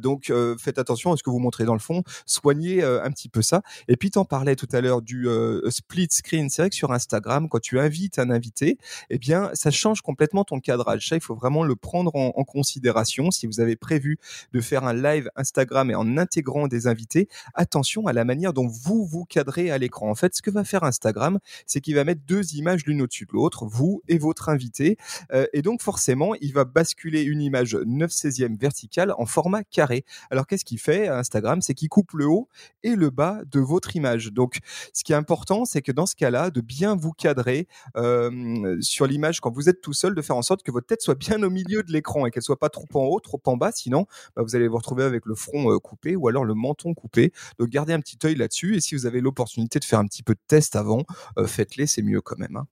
donc, 0.00 0.32
faites 0.58 0.78
attention 0.78 1.12
à 1.12 1.16
ce 1.16 1.22
que 1.22 1.30
vous 1.30 1.38
montrez 1.38 1.64
dans 1.64 1.72
le 1.72 1.80
fond. 1.80 2.02
Soignez 2.26 2.82
un 2.82 3.10
petit 3.10 3.28
peu 3.28 3.42
ça. 3.42 3.62
Et 3.88 3.96
puis, 3.96 4.10
t'en 4.10 4.24
parlais 4.24 4.56
tout 4.56 4.68
à 4.72 4.80
l'heure 4.80 5.02
du 5.02 5.26
split 5.68 6.08
screen. 6.10 6.50
C'est 6.50 6.62
vrai 6.62 6.70
que 6.70 6.76
sur 6.76 6.92
Instagram, 6.92 7.48
quand 7.48 7.60
tu 7.60 7.80
invites 7.80 8.18
un 8.18 8.30
invité, 8.30 8.78
eh 9.10 9.18
bien, 9.18 9.50
ça 9.54 9.70
change 9.70 10.02
complètement 10.02 10.44
ton 10.44 10.60
cadrage. 10.60 11.08
Ça, 11.08 11.16
il 11.16 11.22
faut 11.22 11.34
vraiment 11.34 11.64
le 11.64 11.76
prendre 11.76 12.14
en, 12.14 12.32
en 12.36 12.44
considération. 12.44 13.30
Si 13.30 13.46
vous 13.46 13.60
avez 13.60 13.76
prévu 13.76 14.18
de 14.52 14.60
faire 14.60 14.84
un 14.84 14.94
live 14.94 15.30
Instagram 15.36 15.90
et 15.90 15.94
en 15.94 16.18
intégrant 16.18 16.68
des 16.68 16.86
invités, 16.86 17.28
attention 17.54 18.06
à 18.06 18.12
la 18.12 18.24
manière 18.24 18.52
dont 18.52 18.66
vous 18.66 19.06
vous 19.06 19.24
cadrez 19.24 19.70
à 19.70 19.78
l'écran. 19.78 20.10
En 20.10 20.14
fait, 20.14 20.33
ce 20.34 20.42
que 20.42 20.50
va 20.50 20.64
faire 20.64 20.84
Instagram, 20.84 21.38
c'est 21.66 21.80
qu'il 21.80 21.94
va 21.94 22.04
mettre 22.04 22.22
deux 22.26 22.54
images 22.54 22.84
l'une 22.86 23.02
au-dessus 23.02 23.26
de 23.26 23.32
l'autre, 23.32 23.66
vous 23.66 24.02
et 24.08 24.18
votre 24.18 24.48
invité. 24.48 24.96
Euh, 25.32 25.46
et 25.52 25.62
donc, 25.62 25.82
forcément, 25.82 26.34
il 26.40 26.52
va 26.52 26.64
basculer 26.64 27.22
une 27.22 27.40
image 27.40 27.74
9 27.74 28.10
16e 28.10 28.58
verticale 28.58 29.14
en 29.18 29.26
format 29.26 29.64
carré. 29.64 30.04
Alors, 30.30 30.46
qu'est-ce 30.46 30.64
qu'il 30.64 30.78
fait 30.78 31.08
Instagram? 31.08 31.62
C'est 31.62 31.74
qu'il 31.74 31.88
coupe 31.88 32.12
le 32.12 32.26
haut 32.26 32.48
et 32.82 32.96
le 32.96 33.10
bas 33.10 33.40
de 33.50 33.60
votre 33.60 33.96
image. 33.96 34.32
Donc, 34.32 34.58
ce 34.92 35.04
qui 35.04 35.12
est 35.12 35.16
important, 35.16 35.64
c'est 35.64 35.82
que 35.82 35.92
dans 35.92 36.06
ce 36.06 36.16
cas-là, 36.16 36.50
de 36.50 36.60
bien 36.60 36.96
vous 36.96 37.12
cadrer 37.12 37.68
euh, 37.96 38.76
sur 38.80 39.06
l'image 39.06 39.40
quand 39.40 39.50
vous 39.50 39.68
êtes 39.68 39.80
tout 39.80 39.92
seul, 39.92 40.14
de 40.14 40.22
faire 40.22 40.36
en 40.36 40.42
sorte 40.42 40.62
que 40.62 40.72
votre 40.72 40.86
tête 40.86 41.02
soit 41.02 41.14
bien 41.14 41.42
au 41.42 41.50
milieu 41.50 41.82
de 41.82 41.92
l'écran 41.92 42.26
et 42.26 42.30
qu'elle 42.30 42.42
soit 42.42 42.58
pas 42.58 42.68
trop 42.68 42.86
en 42.94 43.04
haut, 43.04 43.20
trop 43.20 43.40
en 43.46 43.56
bas. 43.56 43.70
Sinon, 43.72 44.06
bah, 44.36 44.42
vous 44.42 44.56
allez 44.56 44.68
vous 44.68 44.76
retrouver 44.76 45.04
avec 45.04 45.26
le 45.26 45.34
front 45.34 45.72
euh, 45.72 45.78
coupé 45.78 46.16
ou 46.16 46.28
alors 46.28 46.44
le 46.44 46.54
menton 46.54 46.94
coupé. 46.94 47.32
Donc, 47.58 47.68
gardez 47.68 47.92
un 47.92 48.00
petit 48.00 48.18
œil 48.24 48.34
là-dessus. 48.34 48.76
Et 48.76 48.80
si 48.80 48.94
vous 48.94 49.06
avez 49.06 49.20
l'opportunité 49.20 49.78
de 49.78 49.84
faire 49.84 49.98
un 49.98 50.06
petit 50.06 50.22
peu 50.24 50.34
de 50.34 50.40
test 50.46 50.76
avant, 50.76 51.04
euh, 51.38 51.46
faites-les, 51.46 51.86
c'est 51.86 52.02
mieux 52.02 52.20
quand 52.20 52.38
même. 52.38 52.56
Hein. 52.56 52.66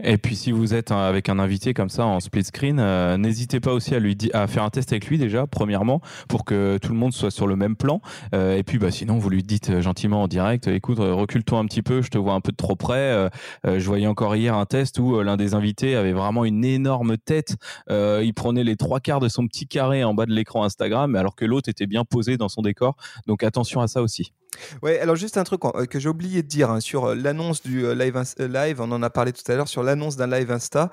Et 0.00 0.18
puis 0.18 0.36
si 0.36 0.52
vous 0.52 0.74
êtes 0.74 0.90
avec 0.90 1.30
un 1.30 1.38
invité 1.38 1.72
comme 1.72 1.88
ça 1.88 2.04
en 2.04 2.20
split 2.20 2.44
screen, 2.44 2.78
euh, 2.78 3.16
n'hésitez 3.16 3.58
pas 3.58 3.72
aussi 3.72 3.94
à 3.94 4.00
lui 4.00 4.18
à 4.34 4.46
faire 4.46 4.64
un 4.64 4.68
test 4.68 4.92
avec 4.92 5.06
lui 5.06 5.16
déjà 5.16 5.46
premièrement 5.46 6.02
pour 6.28 6.44
que 6.44 6.78
tout 6.82 6.92
le 6.92 6.98
monde 6.98 7.14
soit 7.14 7.30
sur 7.30 7.46
le 7.46 7.56
même 7.56 7.74
plan. 7.74 8.02
Euh, 8.34 8.58
et 8.58 8.64
puis 8.64 8.78
bah 8.78 8.90
sinon 8.90 9.16
vous 9.16 9.30
lui 9.30 9.42
dites 9.42 9.80
gentiment 9.80 10.24
en 10.24 10.28
direct, 10.28 10.68
écoute 10.68 10.98
recule-toi 10.98 11.58
un 11.58 11.64
petit 11.64 11.80
peu, 11.80 12.02
je 12.02 12.08
te 12.08 12.18
vois 12.18 12.34
un 12.34 12.42
peu 12.42 12.52
de 12.52 12.56
trop 12.56 12.76
près. 12.76 13.30
je 13.64 13.86
voyais 13.86 14.06
encore 14.06 14.36
hier 14.36 14.54
un 14.54 14.66
test 14.66 14.98
où 14.98 15.22
l'un 15.22 15.38
des 15.38 15.54
invités 15.54 15.96
avait 15.96 16.12
vraiment 16.12 16.44
une 16.44 16.66
énorme 16.66 17.16
tête. 17.16 17.56
il 17.88 18.32
prenait 18.36 18.64
les 18.64 18.76
trois 18.76 19.00
quarts 19.00 19.20
de 19.20 19.28
son 19.28 19.46
petit 19.46 19.66
carré 19.66 20.04
en 20.04 20.12
bas 20.12 20.26
de 20.26 20.32
l'écran 20.32 20.64
Instagram 20.64 21.16
alors 21.16 21.34
que 21.34 21.46
l'autre 21.46 21.70
était 21.70 21.86
bien 21.86 22.04
posé 22.04 22.36
dans 22.36 22.50
son 22.50 22.60
décor. 22.60 22.96
Donc 23.26 23.42
attention 23.42 23.80
à 23.80 23.88
ça 23.88 24.02
aussi. 24.02 24.34
Ouais, 24.82 24.98
alors 24.98 25.16
juste 25.16 25.36
un 25.36 25.44
truc 25.44 25.64
euh, 25.64 25.86
que 25.86 25.98
j'ai 25.98 26.08
oublié 26.08 26.42
de 26.42 26.48
dire 26.48 26.70
hein, 26.70 26.80
sur 26.80 27.06
euh, 27.06 27.14
l'annonce 27.14 27.62
du 27.62 27.84
euh, 27.84 27.94
live, 27.94 28.20
live, 28.38 28.80
on 28.80 28.90
en 28.92 29.02
a 29.02 29.10
parlé 29.10 29.32
tout 29.32 29.50
à 29.50 29.54
l'heure, 29.54 29.68
sur 29.68 29.82
l'annonce 29.82 30.16
d'un 30.16 30.26
live 30.26 30.50
Insta, 30.50 30.90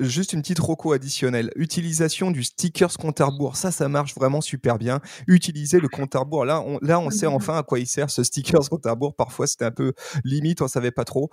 juste 0.00 0.32
une 0.32 0.42
petite 0.42 0.58
roco 0.58 0.92
additionnelle. 0.92 1.50
Utilisation 1.56 2.30
du 2.30 2.42
stickers 2.42 2.96
compte 2.96 3.20
à 3.20 3.26
rebours, 3.26 3.56
ça, 3.56 3.70
ça 3.70 3.88
marche 3.88 4.14
vraiment 4.14 4.40
super 4.40 4.78
bien. 4.78 5.00
Utiliser 5.26 5.80
le 5.80 5.88
compte 5.88 6.14
à 6.14 6.20
rebours, 6.20 6.44
là, 6.44 6.60
on, 6.60 6.78
là, 6.82 6.98
on 6.98 7.10
sait 7.10 7.26
enfin 7.26 7.58
à 7.58 7.62
quoi 7.62 7.78
il 7.78 7.86
sert 7.86 8.10
ce 8.10 8.22
stickers 8.22 8.68
compte 8.70 8.86
à 8.86 8.92
rebours. 8.92 9.14
Parfois, 9.14 9.46
c'était 9.46 9.64
un 9.64 9.70
peu 9.70 9.92
limite, 10.24 10.62
on 10.62 10.68
savait 10.68 10.90
pas 10.90 11.04
trop. 11.04 11.30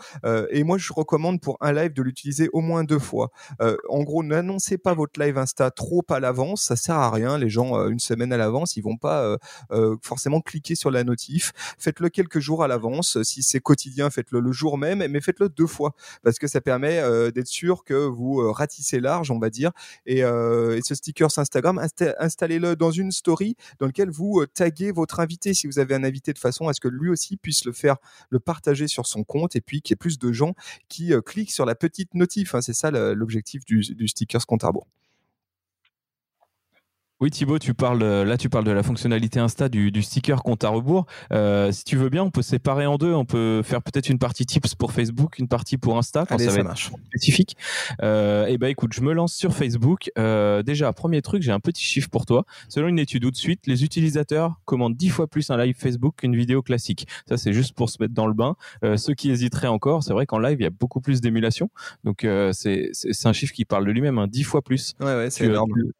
et 0.52 0.64
moi, 0.64 0.78
je 0.78 0.92
recommande 0.94 1.42
pour 1.42 1.58
un 1.62 1.72
live 1.74 1.94
de 1.94 2.02
l'utiliser 2.02 2.50
au 2.54 2.62
moins 2.62 2.84
deux 2.84 3.00
fois. 3.00 3.32
en 3.90 4.04
gros, 4.04 4.24
n'annoncez 4.24 4.78
pas 4.78 4.94
votre 4.94 5.20
live 5.20 5.38
Insta 5.38 5.72
trop 5.72 6.04
à 6.10 6.20
l'avance, 6.20 6.64
ça 6.64 6.76
sert 6.76 6.96
à 6.96 7.12
rien. 7.12 7.38
Les 7.38 7.50
gens, 7.50 7.88
une 7.88 8.00
semaine 8.00 8.34
à 8.34 8.38
l'avance, 8.38 8.76
ils 8.76 8.82
vont 8.82 8.98
pas 8.98 9.38
forcément 10.04 10.42
cliquer 10.42 10.76
sur 10.76 10.92
la 10.92 11.04
notif 11.04 11.54
faites-le 11.78 12.10
quelques 12.10 12.40
jours 12.40 12.64
à 12.64 12.68
l'avance. 12.68 13.22
Si 13.24 13.44
c'est 13.44 13.60
quotidien, 13.60 14.10
faites-le 14.10 14.40
le 14.40 14.52
jour 14.52 14.78
même, 14.78 15.06
mais 15.08 15.22
faites-le 15.22 15.50
deux 15.50 15.68
fois 15.68 15.96
parce 16.24 16.40
que 16.40 16.48
ça 16.48 16.62
permet 16.62 17.00
euh, 17.00 17.32
d'être 17.32 17.48
sûr 17.48 17.84
que 17.84 17.94
vous 17.94 18.42
euh, 18.42 18.52
ratissez 18.52 19.00
large, 19.00 19.32
on 19.32 19.40
va 19.40 19.50
dire. 19.50 19.72
Et, 20.06 20.24
euh, 20.24 20.80
ce 20.84 20.96
sticker 20.96 21.28
Instagram, 21.38 21.80
installez-le 22.20 22.76
dans 22.76 22.92
une 22.92 23.12
story 23.12 23.56
dans 23.80 23.86
laquelle 23.86 24.10
vous 24.10 24.46
taguez 24.54 24.92
votre 24.92 25.20
invité 25.20 25.54
si 25.54 25.68
vous 25.68 25.78
avez 25.78 25.94
un 25.94 26.04
invité 26.04 26.34
de 26.34 26.40
façon 26.40 26.68
à 26.68 26.74
ce 26.74 26.80
que 26.80 26.88
lui 26.88 27.10
aussi 27.10 27.38
puisse 27.38 27.66
le 27.66 27.74
faire, 27.74 27.98
le 28.30 28.40
partager 28.40 28.88
sur 28.88 29.06
son 29.06 29.24
compte 29.24 29.56
et 29.56 29.62
puis 29.62 29.82
qu'il 29.82 29.94
y 29.94 29.96
ait 29.96 29.98
plus 29.98 30.18
de 30.18 30.32
gens 30.32 30.56
qui 30.88 31.14
cliquent 31.26 31.52
sur 31.52 31.66
la 31.66 31.76
petite 31.76 32.16
notif. 32.16 32.56
Hein. 32.56 32.62
C'est 32.62 32.74
ça 32.74 32.92
l'objectif 32.92 33.66
du, 33.66 34.08
sticker 34.08 34.46
compte 34.48 34.64
à 34.64 34.72
oui 37.22 37.32
Thibaut, 37.32 37.60
tu 37.60 37.74
parles 37.74 38.04
là 38.04 38.38
tu 38.38 38.50
parles 38.50 38.64
de 38.64 38.72
la 38.72 38.84
fonctionnalité 38.84 39.40
Insta 39.40 39.70
du, 39.70 40.02
sticker 40.02 40.42
compte 40.44 40.64
à 40.64 40.70
rebours. 40.70 41.06
Euh, 41.34 41.72
si 41.72 41.84
tu 41.84 41.98
veux 41.98 42.10
bien, 42.10 42.24
on 42.24 42.32
peut 42.32 42.42
séparer 42.42 42.86
en 42.86 42.98
deux. 42.98 43.14
On 43.14 43.26
peut 43.26 43.62
faire 43.64 43.82
peut-être 43.82 44.10
une 44.10 44.20
partie 44.20 44.46
tips 44.46 44.76
pour 44.76 44.92
Facebook, 44.92 45.38
une 45.40 45.48
partie 45.48 45.78
pour 45.78 45.98
Insta 45.98 46.26
quand 46.26 46.38
ça, 46.38 46.52
va 46.52 46.64
marche. 46.64 46.92
spécifique. 47.08 47.58
Euh, 48.02 48.48
et 48.48 48.54
eh 48.54 48.58
ben 48.58 48.68
écoute, 48.68 48.94
je 48.94 49.02
me 49.02 49.14
lance 49.14 49.34
sur 49.34 49.54
Facebook. 49.54 50.12
Euh, 50.18 50.64
déjà, 50.64 50.92
premier 50.94 51.22
truc, 51.22 51.44
j'ai 51.44 51.52
un 51.52 51.60
petit 51.60 51.84
chiffre 51.84 52.10
pour 52.10 52.26
toi. 52.26 52.46
Selon 52.70 52.88
une 52.88 53.00
étude 53.00 53.24
tout 53.24 53.32
de 53.32 53.36
suite, 53.36 53.68
les 53.68 53.84
utilisateurs 53.84 54.60
commandent 54.66 54.96
dix 54.96 55.10
fois 55.10 55.28
plus 55.28 55.50
un 55.50 55.58
live 55.58 55.76
Facebook 55.78 56.16
qu'une 56.18 56.36
vidéo 56.36 56.62
classique. 56.62 57.08
Ça 57.28 57.38
c'est 57.38 57.54
juste 57.54 57.74
pour 57.74 57.90
se 57.90 57.98
mettre 58.00 58.14
dans 58.14 58.28
le 58.28 58.34
bain. 58.34 58.56
Euh, 58.84 58.98
ceux 58.98 59.14
qui 59.14 59.30
hésiteraient 59.30 59.68
encore, 59.68 60.04
c'est 60.04 60.14
vrai 60.14 60.26
qu'en 60.26 60.40
live 60.40 60.58
il 60.60 60.64
y 60.64 60.68
a 60.68 60.72
beaucoup 60.72 61.02
plus 61.02 61.22
d'émulation. 61.22 61.70
Donc 62.04 62.24
euh, 62.24 62.52
c'est 62.54 62.92
un 63.26 63.34
chiffre 63.34 63.54
qui 63.54 63.66
parle 63.66 63.86
de 63.86 63.92
lui-même, 63.92 64.18
hein, 64.18 64.28
dix 64.28 64.44
fois 64.44 64.62
plus. 64.62 64.96
Ouais 65.00 65.16
ouais, 65.16 65.30
c'est 65.30 65.46
énorme. 65.46 65.72
Tu 65.76 65.92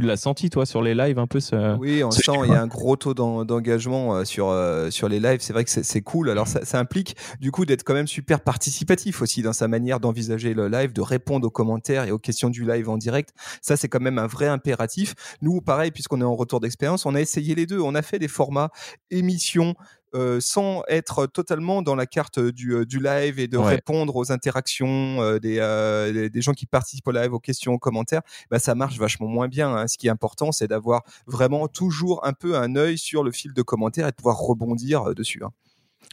l'as 0.00 0.16
senti 0.16 0.50
toi 0.50 0.66
sur 0.66 0.82
les 0.82 0.94
lives 0.94 1.18
un 1.18 1.26
peu 1.26 1.40
ce, 1.40 1.76
Oui, 1.78 2.02
on 2.02 2.10
sent 2.10 2.32
il 2.44 2.50
y 2.50 2.54
a 2.54 2.60
un 2.60 2.66
gros 2.66 2.96
taux 2.96 3.14
d'engagement 3.14 4.16
euh, 4.16 4.24
sur 4.24 4.48
euh, 4.48 4.90
sur 4.90 5.08
les 5.08 5.20
lives. 5.20 5.40
C'est 5.40 5.52
vrai 5.52 5.64
que 5.64 5.70
c'est 5.70 6.02
cool. 6.02 6.30
Alors 6.30 6.48
ça, 6.48 6.64
ça, 6.64 6.78
implique 6.78 7.16
du 7.40 7.52
coup 7.52 7.64
d'être 7.64 7.84
quand 7.84 7.94
même 7.94 8.08
super 8.08 8.40
participatif 8.40 9.22
aussi 9.22 9.42
dans 9.42 9.52
sa 9.52 9.68
manière 9.68 10.00
d'envisager 10.00 10.54
le 10.54 10.68
live, 10.68 10.92
de 10.92 11.00
répondre 11.00 11.46
aux 11.46 11.50
commentaires 11.50 12.04
et 12.04 12.10
aux 12.10 12.18
questions 12.18 12.50
du 12.50 12.66
live 12.66 12.88
en 12.88 12.98
direct. 12.98 13.30
Ça 13.62 13.76
c'est 13.76 13.88
quand 13.88 14.00
même 14.00 14.18
un 14.18 14.26
vrai 14.26 14.46
impératif. 14.46 15.14
Nous, 15.40 15.60
pareil, 15.60 15.92
puisqu'on 15.92 16.20
est 16.20 16.24
en 16.24 16.34
retour 16.34 16.60
d'expérience, 16.60 17.06
on 17.06 17.14
a 17.14 17.20
essayé 17.20 17.54
les 17.54 17.66
deux. 17.66 17.80
On 17.80 17.94
a 17.94 18.02
fait 18.02 18.18
des 18.18 18.28
formats 18.28 18.70
émissions 19.10 19.74
euh, 20.14 20.38
sans 20.40 20.82
être 20.88 21.26
totalement 21.26 21.82
dans 21.82 21.94
la 21.94 22.06
carte 22.06 22.38
du, 22.38 22.74
euh, 22.74 22.86
du 22.86 23.00
live 23.00 23.38
et 23.40 23.48
de 23.48 23.58
répondre 23.58 24.14
aux 24.16 24.30
interactions 24.30 25.20
euh, 25.20 25.38
des, 25.38 26.30
des, 26.30 26.40
gens 26.40 26.52
qui 26.52 26.64
participent 26.64 27.08
au 27.08 27.12
live, 27.12 27.32
aux 27.32 27.40
questions, 27.40 27.72
aux 27.72 27.78
commentaires, 27.78 28.22
bah, 28.50 28.58
ça 28.58 28.74
marche 28.74 28.98
vachement 28.98 29.26
moins 29.26 29.48
bien. 29.48 29.74
Hein. 29.74 29.88
Ce 29.88 29.98
qui 29.98 30.06
est 30.06 30.10
important, 30.10 30.52
c'est 30.52 30.68
d'avoir 30.68 31.02
vraiment 31.26 31.66
toujours 31.68 32.24
un 32.24 32.32
peu 32.32 32.56
un 32.56 32.76
œil 32.76 32.98
sur 32.98 33.24
le 33.24 33.32
fil 33.32 33.52
de 33.52 33.62
commentaires 33.62 34.06
et 34.06 34.10
de 34.10 34.16
pouvoir 34.16 34.38
rebondir 34.38 35.14
dessus. 35.14 35.42
Hein. 35.44 35.50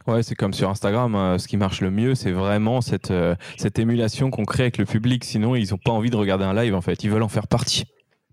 Ouais, 0.08 0.24
c'est 0.24 0.36
comme 0.36 0.54
sur 0.54 0.70
Instagram. 0.70 1.14
Hein. 1.16 1.38
ce 1.38 1.48
qui 1.48 1.56
marche 1.56 1.82
le 1.82 1.92
mieux, 1.92 2.16
c'est 2.16 2.32
vraiment 2.32 2.82
cette, 2.82 3.14
cette 3.58 3.80
émulation 3.80 4.32
qu'on 4.32 4.44
crée 4.44 4.64
avec 4.64 4.80
le 4.80 4.86
public. 4.86 5.24
Sinon, 5.24 5.56
ils 5.56 5.70
n'ont 5.70 5.78
pas 5.78 5.92
envie 5.92 6.10
de 6.10 6.18
regarder 6.18 6.46
un 6.46 6.54
live, 6.54 6.74
en 6.74 6.82
fait. 6.82 7.04
Ils 7.04 7.12
veulent 7.12 7.24
en 7.24 7.30
faire 7.30 7.48
partie. 7.48 7.86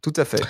Tout 0.03 0.15
à 0.17 0.25
fait. 0.25 0.43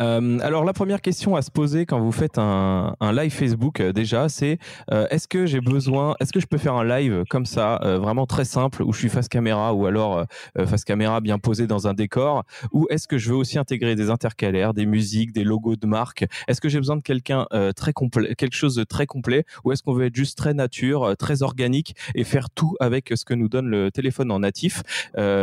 Euh, 0.00 0.38
alors 0.40 0.64
la 0.64 0.72
première 0.72 1.00
question 1.00 1.36
à 1.36 1.42
se 1.42 1.50
poser 1.50 1.86
quand 1.86 1.98
vous 2.00 2.12
faites 2.12 2.38
un, 2.38 2.94
un 3.00 3.12
live 3.12 3.32
Facebook 3.32 3.80
euh, 3.80 3.92
déjà, 3.92 4.28
c'est 4.28 4.58
euh, 4.92 5.06
est-ce 5.10 5.26
que 5.26 5.46
j'ai 5.46 5.60
besoin, 5.60 6.14
est-ce 6.20 6.32
que 6.32 6.40
je 6.40 6.46
peux 6.46 6.58
faire 6.58 6.74
un 6.74 6.84
live 6.84 7.24
comme 7.30 7.46
ça, 7.46 7.80
euh, 7.82 7.98
vraiment 7.98 8.26
très 8.26 8.44
simple, 8.44 8.82
où 8.82 8.92
je 8.92 8.98
suis 8.98 9.08
face 9.08 9.28
caméra 9.28 9.72
ou 9.72 9.86
alors 9.86 10.26
euh, 10.58 10.66
face 10.66 10.84
caméra 10.84 11.20
bien 11.20 11.38
posé 11.38 11.66
dans 11.66 11.88
un 11.88 11.94
décor, 11.94 12.44
ou 12.72 12.86
est-ce 12.90 13.08
que 13.08 13.18
je 13.18 13.30
veux 13.30 13.36
aussi 13.36 13.58
intégrer 13.58 13.94
des 13.94 14.10
intercalaires, 14.10 14.74
des 14.74 14.86
musiques, 14.86 15.32
des 15.32 15.44
logos 15.44 15.76
de 15.76 15.86
marque? 15.86 16.26
Est-ce 16.48 16.60
que 16.60 16.68
j'ai 16.68 16.78
besoin 16.78 16.96
de 16.96 17.02
quelqu'un 17.02 17.46
très 17.74 17.92
complet, 17.92 18.34
quelque 18.34 18.54
chose 18.54 18.74
de 18.74 18.84
très 18.84 19.06
complet, 19.06 19.44
ou 19.64 19.72
est-ce 19.72 19.82
qu'on 19.82 19.92
veut 19.92 20.06
être 20.06 20.14
juste 20.14 20.36
très 20.36 20.54
nature, 20.54 21.16
très 21.18 21.42
organique 21.42 21.94
et 22.14 22.24
faire 22.24 22.50
tout 22.50 22.74
avec 22.80 23.12
ce 23.14 23.24
que 23.24 23.34
nous 23.34 23.48
donne 23.48 23.68
le 23.68 23.90
téléphone 23.90 24.30
en 24.30 24.40
natif? 24.40 24.82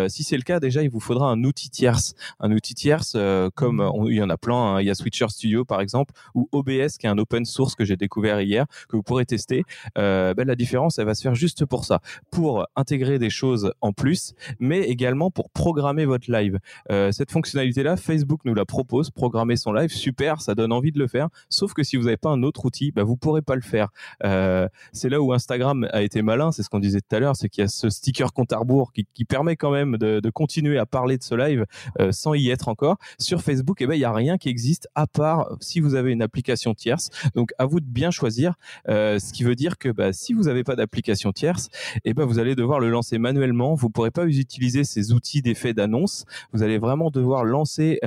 Si 0.08 0.24
c'est 0.24 0.38
le 0.38 0.44
cas, 0.44 0.60
déjà 0.60 0.84
il 0.84 0.90
vous 0.90 1.00
faudra 1.00 1.30
un 1.30 1.44
outil 1.44 1.70
tierce, 1.70 2.14
un 2.40 2.52
outil 2.52 2.74
tierce 2.74 3.18
comme 3.56 3.80
on, 3.80 4.08
il 4.08 4.16
y 4.16 4.22
en 4.24 4.30
a 4.30 4.38
Hein. 4.52 4.82
Il 4.82 4.88
y 4.88 4.90
a 4.90 4.96
Switcher 4.96 5.28
Studio 5.30 5.66
par 5.66 5.82
exemple 5.82 6.14
ou 6.36 6.50
OBS 6.52 6.98
qui 6.98 7.06
est 7.06 7.10
un 7.10 7.18
open 7.18 7.46
source 7.46 7.76
que 7.76 7.86
j'ai 7.86 7.98
découvert 7.98 8.42
hier 8.42 8.66
que 8.90 8.96
vous 8.96 9.04
pourrez 9.04 9.26
tester. 9.26 9.64
Euh, 9.98 10.34
ben, 10.34 10.48
la 10.48 10.56
différence, 10.56 11.00
elle 11.00 11.06
va 11.06 11.16
se 11.16 11.22
faire 11.22 11.36
juste 11.36 11.66
pour 11.66 11.86
ça, 11.86 12.00
pour 12.32 12.66
intégrer 12.76 13.20
des 13.20 13.30
choses 13.30 13.74
en 13.82 13.94
plus, 13.94 14.34
mais 14.60 14.82
également 14.82 15.32
pour 15.32 15.50
programmer 15.50 16.06
votre 16.06 16.32
live. 16.32 16.60
Euh, 16.92 17.12
cette 17.12 17.32
fonctionnalité-là, 17.32 17.98
Facebook 17.98 18.42
nous 18.46 18.54
la 18.54 18.66
propose, 18.66 19.10
programmer 19.10 19.56
son 19.56 19.74
live, 19.74 19.92
super, 19.92 20.42
ça 20.42 20.56
donne 20.56 20.72
envie 20.72 20.92
de 20.92 21.00
le 21.00 21.08
faire. 21.08 21.30
Sauf 21.50 21.74
que 21.74 21.84
si 21.84 21.98
vous 21.98 22.04
n'avez 22.04 22.18
pas 22.18 22.30
un 22.30 22.44
autre 22.44 22.66
outil, 22.66 22.92
ben, 22.92 23.04
vous 23.04 23.18
pourrez 23.18 23.42
pas 23.42 23.56
le 23.56 23.62
faire. 23.62 23.90
Euh, 24.24 24.68
c'est 24.92 25.10
là 25.10 25.22
où 25.22 25.34
Instagram 25.34 25.88
a 25.92 26.02
été 26.02 26.22
malin, 26.22 26.52
c'est 26.52 26.64
ce 26.64 26.70
qu'on 26.70 26.80
disait 26.80 27.02
tout 27.02 27.16
à 27.16 27.20
l'heure, 27.20 27.36
c'est 27.36 27.50
qu'il 27.50 27.62
y 27.62 27.66
a 27.66 27.68
ce 27.68 27.90
sticker 27.90 28.34
compte 28.34 28.54
à 28.54 28.58
rebours 28.58 28.92
qui, 28.94 29.06
permet 29.26 29.56
quand 29.56 29.72
même 29.72 29.98
de, 29.98 30.30
continuer 30.30 30.78
à 30.78 30.86
parler 30.86 31.18
de 31.18 31.24
ce 31.24 31.34
live 31.34 31.66
sans 32.12 32.34
y 32.34 32.50
être 32.50 32.68
encore. 32.68 32.98
Sur 33.20 33.42
Facebook, 33.42 33.82
eh 33.82 33.88
ben 33.88 33.94
il 33.94 34.00
y 34.00 34.06
a 34.06 34.12
rien 34.12 34.33
qui 34.38 34.50
existe 34.50 34.88
à 34.96 35.08
part 35.08 35.50
si 35.60 35.80
vous 35.80 35.96
avez 35.96 36.12
une 36.12 36.22
application 36.22 36.74
tierce. 36.74 37.10
Donc 37.36 37.52
à 37.58 37.66
vous 37.66 37.80
de 37.80 37.86
bien 37.86 38.12
choisir. 38.12 38.56
ce 38.88 39.34
qui 39.34 39.44
veut 39.44 39.56
dire 39.56 39.78
que 39.78 39.90
bah, 39.90 40.14
si 40.14 40.34
vous 40.34 40.44
n'avez 40.44 40.64
pas 40.64 40.76
d'application 40.76 41.32
tierce, 41.32 41.70
et 41.98 42.10
eh 42.10 42.14
ben 42.14 42.26
vous 42.26 42.40
allez 42.40 42.56
devoir 42.56 42.80
le 42.80 42.90
lancer 42.90 43.18
manuellement. 43.18 43.76
Vous 43.76 43.90
pourrez 43.90 44.12
pas 44.12 44.26
utiliser 44.26 44.84
ces 44.84 45.12
outils 45.12 45.42
d'effet 45.42 45.74
d'annonce. 45.74 46.26
Vous 46.54 46.64
allez 46.64 46.78
vraiment 46.78 47.10
devoir 47.10 47.44
lancer 47.46 48.00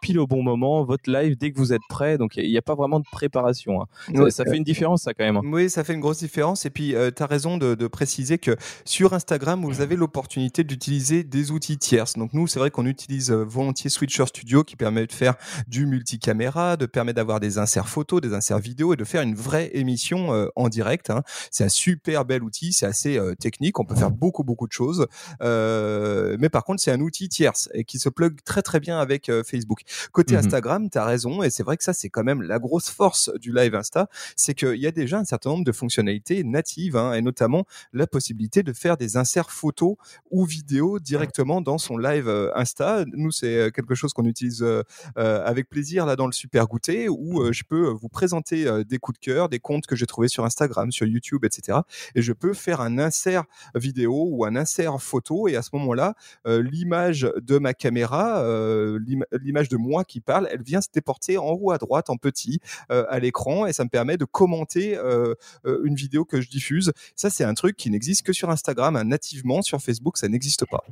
pile 0.00 0.18
au 0.18 0.26
bon 0.26 0.42
moment 0.42 0.84
votre 0.84 1.10
live 1.10 1.36
dès 1.36 1.52
que 1.52 1.58
vous 1.58 1.72
êtes 1.72 1.82
prêt. 1.88 2.18
Donc 2.18 2.36
il 2.36 2.50
n'y 2.50 2.58
a, 2.58 2.62
pas 2.62 2.74
vraiment 2.74 3.00
de 3.00 3.06
préparation. 3.10 3.82
Hein. 3.82 4.30
Ça, 4.30 4.44
fait 4.44 4.56
une 4.56 4.64
différence 4.64 5.02
ça 5.02 5.14
quand 5.14 5.24
même. 5.24 5.36
Hein. 5.36 5.42
Oui, 5.44 5.70
ça 5.70 5.84
fait 5.84 5.94
une 5.94 6.00
grosse 6.00 6.18
différence. 6.18 6.66
Et 6.66 6.70
puis 6.70 6.94
tu 7.16 7.22
as 7.22 7.26
raison 7.26 7.56
de, 7.56 7.74
de 7.74 7.86
préciser 7.86 8.38
que 8.38 8.56
sur 8.84 9.14
Instagram, 9.14 9.64
vous 9.64 9.80
avez 9.80 9.96
l'opportunité 9.96 10.64
d'utiliser 10.64 11.24
des 11.24 11.50
outils 11.50 11.78
tierces. 11.78 12.14
Donc 12.14 12.32
nous, 12.32 12.46
c'est 12.46 12.58
vrai 12.58 12.70
qu'on 12.70 12.86
utilise 12.86 13.30
euh, 13.30 13.44
volontiers 13.44 13.90
Switcher 13.90 14.26
Studio 14.26 14.64
qui 14.64 14.76
permet 14.76 15.06
de 15.06 15.12
faire 15.12 15.34
du 15.68 15.86
multicaméra, 15.86 16.76
de 16.76 16.86
permettre 16.86 17.16
d'avoir 17.16 17.40
des 17.40 17.58
inserts 17.58 17.88
photos, 17.88 18.20
des 18.20 18.34
inserts 18.34 18.58
vidéo 18.58 18.92
et 18.92 18.96
de 18.96 19.04
faire 19.04 19.22
une 19.22 19.34
vraie 19.34 19.70
émission 19.74 20.32
euh, 20.32 20.48
en 20.56 20.68
direct. 20.68 21.10
Hein. 21.10 21.22
C'est 21.50 21.64
un 21.64 21.68
super 21.68 22.24
bel 22.24 22.42
outil, 22.42 22.72
c'est 22.72 22.86
assez 22.86 23.18
euh, 23.18 23.34
technique, 23.34 23.78
on 23.78 23.84
peut 23.84 23.94
faire 23.94 24.10
beaucoup 24.10 24.44
beaucoup 24.44 24.66
de 24.66 24.72
choses. 24.72 25.06
mais 25.40 26.48
par 26.48 26.64
contre, 26.64 26.82
c'est 26.82 26.92
un 26.92 27.00
outil 27.00 27.28
tierce 27.28 27.68
et 27.74 27.84
qui 27.84 27.98
se 27.98 28.08
plug 28.08 28.42
très 28.44 28.62
très 28.62 28.80
bien 28.80 28.98
avec 28.98 29.30
Facebook. 29.44 29.82
Côté 30.12 30.34
mmh 30.34 30.38
Instagram, 30.38 30.90
tu 30.90 30.98
as 30.98 31.04
raison 31.04 31.42
et 31.42 31.50
c'est 31.50 31.62
vrai 31.62 31.76
que 31.76 31.84
ça 31.84 31.92
c'est 31.92 32.08
quand 32.08 32.24
même 32.24 32.42
la 32.42 32.58
grosse 32.58 32.90
force 32.90 33.30
du 33.40 33.52
live 33.52 33.74
Insta, 33.74 34.08
c'est 34.36 34.54
qu'il 34.54 34.76
y 34.76 34.86
a 34.86 34.92
déjà 34.92 35.18
un 35.18 35.24
certain 35.24 35.50
nombre 35.50 35.64
de 35.64 35.72
fonctionnalités 35.72 36.44
natives 36.44 36.96
hein, 36.96 37.12
et 37.12 37.22
notamment 37.22 37.64
la 37.92 38.06
possibilité 38.06 38.62
de 38.62 38.72
faire 38.72 38.96
des 38.96 39.16
inserts 39.16 39.50
photos 39.50 39.96
ou 40.30 40.44
vidéos 40.44 40.98
directement 40.98 41.60
dans 41.60 41.78
son 41.78 41.96
live 41.98 42.28
euh, 42.28 42.50
Insta. 42.54 43.04
Nous, 43.12 43.30
c'est 43.30 43.56
euh, 43.56 43.70
quelque 43.70 43.94
chose 43.94 44.12
qu'on 44.12 44.24
utilise 44.24 44.62
euh, 44.62 44.82
avec 45.58 45.68
plaisir 45.68 46.06
là 46.06 46.16
dans 46.16 46.26
le 46.26 46.32
Super 46.32 46.66
Goûter 46.66 47.08
où 47.08 47.52
je 47.52 47.62
peux 47.64 47.88
vous 47.88 48.08
présenter 48.08 48.66
des 48.84 48.98
coups 48.98 49.18
de 49.18 49.24
cœur, 49.24 49.48
des 49.48 49.58
comptes 49.58 49.86
que 49.86 49.96
j'ai 49.96 50.06
trouvés 50.06 50.28
sur 50.28 50.44
Instagram, 50.44 50.92
sur 50.92 51.06
YouTube, 51.06 51.44
etc. 51.44 51.78
Et 52.14 52.22
je 52.22 52.32
peux 52.32 52.54
faire 52.54 52.80
un 52.80 52.98
insert 52.98 53.44
vidéo 53.74 54.28
ou 54.30 54.44
un 54.44 54.54
insert 54.56 55.00
photo 55.02 55.48
et 55.48 55.56
à 55.56 55.62
ce 55.62 55.70
moment-là, 55.74 56.14
l'image 56.46 57.28
de 57.36 57.58
ma 57.58 57.74
caméra, 57.74 58.42
l'image 59.42 59.68
de 59.68 59.76
moi 59.76 60.04
qui 60.04 60.20
parle, 60.20 60.48
elle 60.50 60.62
vient 60.62 60.80
se 60.80 60.88
déporter 60.92 61.38
en 61.38 61.50
haut 61.50 61.72
à 61.72 61.78
droite 61.78 62.08
en 62.10 62.16
petit 62.16 62.60
à 62.88 63.18
l'écran 63.18 63.66
et 63.66 63.72
ça 63.72 63.84
me 63.84 63.90
permet 63.90 64.16
de 64.16 64.24
commenter 64.24 64.96
une 65.64 65.94
vidéo 65.94 66.24
que 66.24 66.40
je 66.40 66.48
diffuse. 66.48 66.92
Ça, 67.16 67.30
c'est 67.30 67.44
un 67.44 67.54
truc 67.54 67.76
qui 67.76 67.90
n'existe 67.90 68.24
que 68.24 68.32
sur 68.32 68.50
Instagram, 68.50 68.96
hein. 68.96 69.04
nativement 69.04 69.62
sur 69.62 69.80
Facebook, 69.80 70.18
ça 70.18 70.28
n'existe 70.28 70.64
pas. 70.66 70.84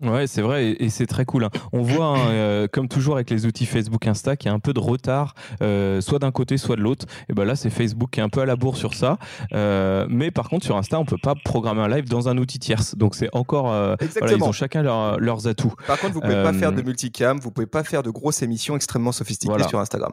Ouais, 0.00 0.28
c'est 0.28 0.42
vrai, 0.42 0.76
et, 0.78 0.90
c'est 0.90 1.06
très 1.06 1.24
cool. 1.24 1.44
Hein. 1.44 1.50
On 1.72 1.82
voit, 1.82 2.06
hein, 2.06 2.30
euh, 2.30 2.68
comme 2.70 2.86
toujours 2.86 3.14
avec 3.14 3.30
les 3.30 3.46
outils 3.46 3.66
Facebook 3.66 4.06
Insta, 4.06 4.36
qu'il 4.36 4.48
y 4.48 4.52
a 4.52 4.54
un 4.54 4.60
peu 4.60 4.72
de 4.72 4.78
retard, 4.78 5.34
euh, 5.60 6.00
soit 6.00 6.20
d'un 6.20 6.30
côté, 6.30 6.56
soit 6.56 6.76
de 6.76 6.82
l'autre. 6.82 7.06
Et 7.28 7.32
ben 7.32 7.44
là, 7.44 7.56
c'est 7.56 7.68
Facebook 7.68 8.10
qui 8.10 8.20
est 8.20 8.22
un 8.22 8.28
peu 8.28 8.40
à 8.40 8.46
la 8.46 8.54
bourre 8.54 8.76
sur 8.76 8.94
ça. 8.94 9.18
Euh, 9.52 10.06
mais 10.08 10.30
par 10.30 10.48
contre, 10.48 10.64
sur 10.64 10.76
Insta, 10.76 11.00
on 11.00 11.04
peut 11.04 11.18
pas 11.20 11.34
programmer 11.34 11.80
un 11.80 11.88
live 11.88 12.08
dans 12.08 12.28
un 12.28 12.38
outil 12.38 12.60
tierce. 12.60 12.96
Donc 12.96 13.16
c'est 13.16 13.28
encore, 13.32 13.64
voilà, 13.64 13.96
ils 14.32 14.44
ont 14.44 14.52
chacun 14.52 14.82
leurs 14.82 15.48
atouts. 15.48 15.74
Par 15.86 15.98
contre, 15.98 16.14
vous 16.14 16.20
pouvez 16.20 16.42
pas 16.44 16.52
faire 16.52 16.72
de 16.72 16.82
multicam, 16.82 17.40
vous 17.40 17.50
pouvez 17.50 17.66
pas 17.66 17.82
faire 17.82 18.04
de 18.04 18.10
grosses 18.10 18.42
émissions 18.42 18.76
extrêmement 18.76 19.12
sophistiquées 19.12 19.68
sur 19.68 19.80
Instagram. 19.80 20.12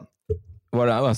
Voilà, 0.76 1.10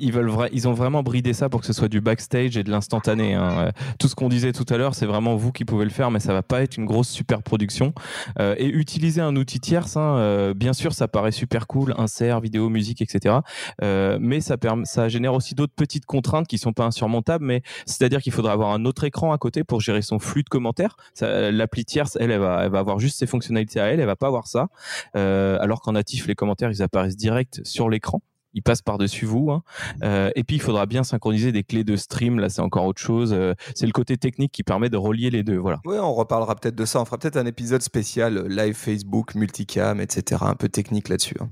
ils 0.00 0.12
veulent 0.12 0.32
ils 0.52 0.66
ont 0.66 0.72
vraiment 0.72 1.04
bridé 1.04 1.34
ça 1.34 1.48
pour 1.48 1.60
que 1.60 1.66
ce 1.66 1.72
soit 1.72 1.86
du 1.86 2.00
backstage 2.00 2.56
et 2.56 2.64
de 2.64 2.70
l'instantané. 2.72 3.34
Hein. 3.34 3.70
Tout 4.00 4.08
ce 4.08 4.16
qu'on 4.16 4.28
disait 4.28 4.50
tout 4.50 4.66
à 4.70 4.76
l'heure, 4.76 4.96
c'est 4.96 5.06
vraiment 5.06 5.36
vous 5.36 5.52
qui 5.52 5.64
pouvez 5.64 5.84
le 5.84 5.92
faire, 5.92 6.10
mais 6.10 6.18
ça 6.18 6.32
va 6.32 6.42
pas 6.42 6.62
être 6.62 6.76
une 6.78 6.84
grosse 6.84 7.08
super 7.10 7.44
production. 7.44 7.94
Euh, 8.40 8.56
et 8.58 8.66
utiliser 8.66 9.20
un 9.20 9.36
outil 9.36 9.60
tierce, 9.60 9.96
hein, 9.96 10.16
euh, 10.16 10.52
bien 10.52 10.72
sûr, 10.72 10.94
ça 10.94 11.06
paraît 11.06 11.30
super 11.30 11.68
cool, 11.68 11.94
insert, 11.96 12.40
vidéo, 12.40 12.68
musique, 12.68 13.02
etc. 13.02 13.36
Euh, 13.84 14.18
mais 14.20 14.40
ça, 14.40 14.56
ça 14.82 15.08
génère 15.08 15.34
aussi 15.34 15.54
d'autres 15.54 15.74
petites 15.76 16.06
contraintes 16.06 16.48
qui 16.48 16.58
sont 16.58 16.72
pas 16.72 16.84
insurmontables. 16.84 17.44
Mais 17.44 17.62
c'est-à-dire 17.86 18.20
qu'il 18.20 18.32
faudra 18.32 18.52
avoir 18.52 18.72
un 18.72 18.84
autre 18.84 19.04
écran 19.04 19.32
à 19.32 19.38
côté 19.38 19.62
pour 19.62 19.80
gérer 19.80 20.02
son 20.02 20.18
flux 20.18 20.42
de 20.42 20.48
commentaires. 20.48 20.96
L'appli 21.20 21.84
tierce, 21.84 22.18
elle, 22.20 22.32
elle 22.32 22.40
va, 22.40 22.64
elle 22.64 22.72
va 22.72 22.80
avoir 22.80 22.98
juste 22.98 23.16
ses 23.16 23.28
fonctionnalités 23.28 23.78
à 23.78 23.86
elle, 23.92 24.00
elle 24.00 24.06
va 24.06 24.16
pas 24.16 24.26
avoir 24.26 24.48
ça. 24.48 24.66
alors 25.14 25.82
qu'en 25.82 25.92
natif, 25.92 26.26
les 26.26 26.34
commentaires, 26.34 26.72
ils 26.72 26.82
apparaissent 26.82 27.16
direct 27.16 27.60
sur 27.62 27.88
l'écran 27.88 28.20
il 28.54 28.62
passe 28.62 28.82
par-dessus 28.82 29.26
vous. 29.26 29.50
Hein. 29.50 29.62
Euh, 30.02 30.30
et 30.34 30.44
puis, 30.44 30.56
il 30.56 30.62
faudra 30.62 30.86
bien 30.86 31.04
synchroniser 31.04 31.52
des 31.52 31.62
clés 31.62 31.84
de 31.84 31.96
stream. 31.96 32.38
Là, 32.38 32.48
c'est 32.48 32.62
encore 32.62 32.84
autre 32.84 33.00
chose. 33.00 33.32
Euh, 33.32 33.54
c'est 33.74 33.86
le 33.86 33.92
côté 33.92 34.16
technique 34.16 34.52
qui 34.52 34.62
permet 34.62 34.88
de 34.88 34.96
relier 34.96 35.30
les 35.30 35.42
deux. 35.42 35.58
Voilà. 35.58 35.80
Oui, 35.84 35.96
on 35.98 36.14
reparlera 36.14 36.54
peut-être 36.54 36.76
de 36.76 36.84
ça. 36.84 37.00
On 37.00 37.04
fera 37.04 37.18
peut-être 37.18 37.36
un 37.36 37.46
épisode 37.46 37.82
spécial 37.82 38.38
euh, 38.38 38.48
live 38.48 38.74
Facebook, 38.74 39.34
multicam, 39.34 40.00
etc. 40.00 40.42
Un 40.44 40.54
peu 40.54 40.68
technique 40.68 41.08
là-dessus. 41.08 41.36
Hein. 41.40 41.50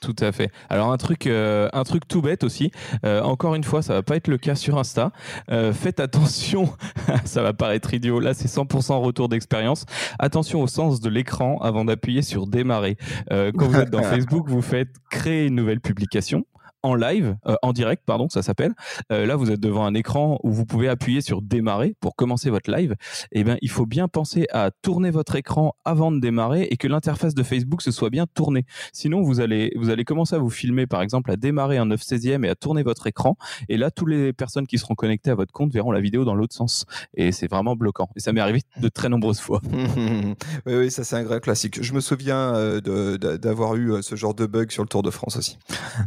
Tout 0.00 0.14
à 0.20 0.30
fait. 0.30 0.52
Alors 0.68 0.92
un 0.92 0.96
truc, 0.96 1.26
euh, 1.26 1.68
un 1.72 1.82
truc 1.82 2.06
tout 2.06 2.22
bête 2.22 2.44
aussi. 2.44 2.70
Euh, 3.04 3.20
encore 3.20 3.56
une 3.56 3.64
fois, 3.64 3.82
ça 3.82 3.94
va 3.94 4.02
pas 4.02 4.14
être 4.14 4.28
le 4.28 4.38
cas 4.38 4.54
sur 4.54 4.78
Insta. 4.78 5.10
Euh, 5.50 5.72
faites 5.72 5.98
attention. 5.98 6.72
ça 7.24 7.42
va 7.42 7.52
paraître 7.52 7.92
idiot. 7.92 8.20
Là, 8.20 8.32
c'est 8.32 8.48
100% 8.48 9.00
retour 9.00 9.28
d'expérience. 9.28 9.86
Attention 10.20 10.62
au 10.62 10.68
sens 10.68 11.00
de 11.00 11.08
l'écran 11.08 11.58
avant 11.62 11.84
d'appuyer 11.84 12.22
sur 12.22 12.46
démarrer. 12.46 12.96
quand 13.28 13.66
vous 13.66 13.76
êtes 13.76 13.90
dans 13.90 14.02
Facebook, 14.04 14.48
vous 14.48 14.62
faites 14.62 14.90
créer 15.10 15.46
une 15.46 15.56
nouvelle 15.56 15.80
publication 15.80 16.44
en 16.82 16.94
live, 16.94 17.36
euh, 17.46 17.56
en 17.62 17.72
direct, 17.72 18.02
pardon, 18.06 18.28
ça 18.28 18.42
s'appelle. 18.42 18.74
Euh, 19.12 19.26
là, 19.26 19.36
vous 19.36 19.50
êtes 19.50 19.60
devant 19.60 19.84
un 19.84 19.94
écran 19.94 20.38
où 20.42 20.52
vous 20.52 20.64
pouvez 20.64 20.88
appuyer 20.88 21.20
sur 21.20 21.42
démarrer 21.42 21.94
pour 22.00 22.14
commencer 22.14 22.50
votre 22.50 22.70
live. 22.70 22.94
Eh 23.32 23.44
bien, 23.44 23.56
il 23.62 23.70
faut 23.70 23.86
bien 23.86 24.08
penser 24.08 24.46
à 24.52 24.70
tourner 24.82 25.10
votre 25.10 25.36
écran 25.36 25.74
avant 25.84 26.12
de 26.12 26.20
démarrer 26.20 26.68
et 26.70 26.76
que 26.76 26.86
l'interface 26.86 27.34
de 27.34 27.42
Facebook 27.42 27.82
se 27.82 27.90
soit 27.90 28.10
bien 28.10 28.26
tournée. 28.26 28.64
Sinon, 28.92 29.22
vous 29.22 29.40
allez, 29.40 29.72
vous 29.76 29.90
allez 29.90 30.04
commencer 30.04 30.36
à 30.36 30.38
vous 30.38 30.50
filmer, 30.50 30.86
par 30.86 31.02
exemple, 31.02 31.30
à 31.30 31.36
démarrer 31.36 31.78
un 31.78 31.86
9 31.86 32.00
16e 32.00 32.44
et 32.44 32.48
à 32.48 32.54
tourner 32.54 32.82
votre 32.82 33.06
écran. 33.06 33.36
Et 33.68 33.76
là, 33.76 33.90
toutes 33.90 34.10
les 34.10 34.32
personnes 34.32 34.66
qui 34.66 34.78
seront 34.78 34.94
connectées 34.94 35.30
à 35.30 35.34
votre 35.34 35.52
compte 35.52 35.72
verront 35.72 35.92
la 35.92 36.00
vidéo 36.00 36.24
dans 36.24 36.34
l'autre 36.34 36.54
sens. 36.54 36.86
Et 37.14 37.32
c'est 37.32 37.48
vraiment 37.48 37.74
bloquant. 37.74 38.08
Et 38.16 38.20
ça 38.20 38.32
m'est 38.32 38.40
arrivé 38.40 38.62
de 38.80 38.88
très 38.88 39.08
nombreuses 39.08 39.40
fois. 39.40 39.60
oui, 39.72 40.74
oui, 40.74 40.90
ça 40.90 41.02
c'est 41.02 41.16
un 41.16 41.24
vrai 41.24 41.40
classique. 41.40 41.82
Je 41.82 41.92
me 41.92 42.00
souviens 42.00 42.54
euh, 42.54 43.18
d'avoir 43.18 43.74
eu 43.74 44.02
ce 44.02 44.14
genre 44.14 44.34
de 44.34 44.46
bug 44.46 44.70
sur 44.70 44.82
le 44.82 44.88
Tour 44.88 45.02
de 45.02 45.10
France 45.10 45.36
aussi. 45.36 45.58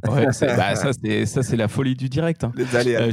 Ouais, 0.08 0.28
bah, 0.62 0.76
ça, 0.76 0.92
c'est, 0.94 1.26
ça, 1.26 1.44
c'est 1.44 1.58
la 1.58 1.68
folie 1.68 1.96
du 1.96 2.10
direct. 2.10 2.44
Hein. 2.44 2.52
Euh, 2.58 3.12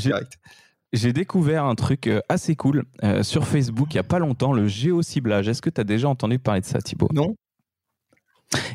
j'ai, 0.92 1.12
découvert 1.12 1.64
un 1.64 1.74
truc 1.74 2.06
euh, 2.06 2.20
assez 2.28 2.56
cool 2.56 2.84
euh, 3.04 3.22
sur 3.22 3.46
Facebook 3.46 3.88
il 3.90 3.96
n'y 3.96 4.00
a 4.00 4.04
pas 4.04 4.18
longtemps, 4.18 4.52
le 4.52 4.66
géociblage. 4.66 5.48
Est-ce 5.48 5.62
que 5.62 5.70
tu 5.70 5.80
as 5.80 5.84
déjà 5.84 6.08
entendu 6.08 6.38
parler 6.38 6.60
de 6.60 6.66
ça, 6.66 6.80
Thibaut? 6.80 7.08
Non. 7.12 7.34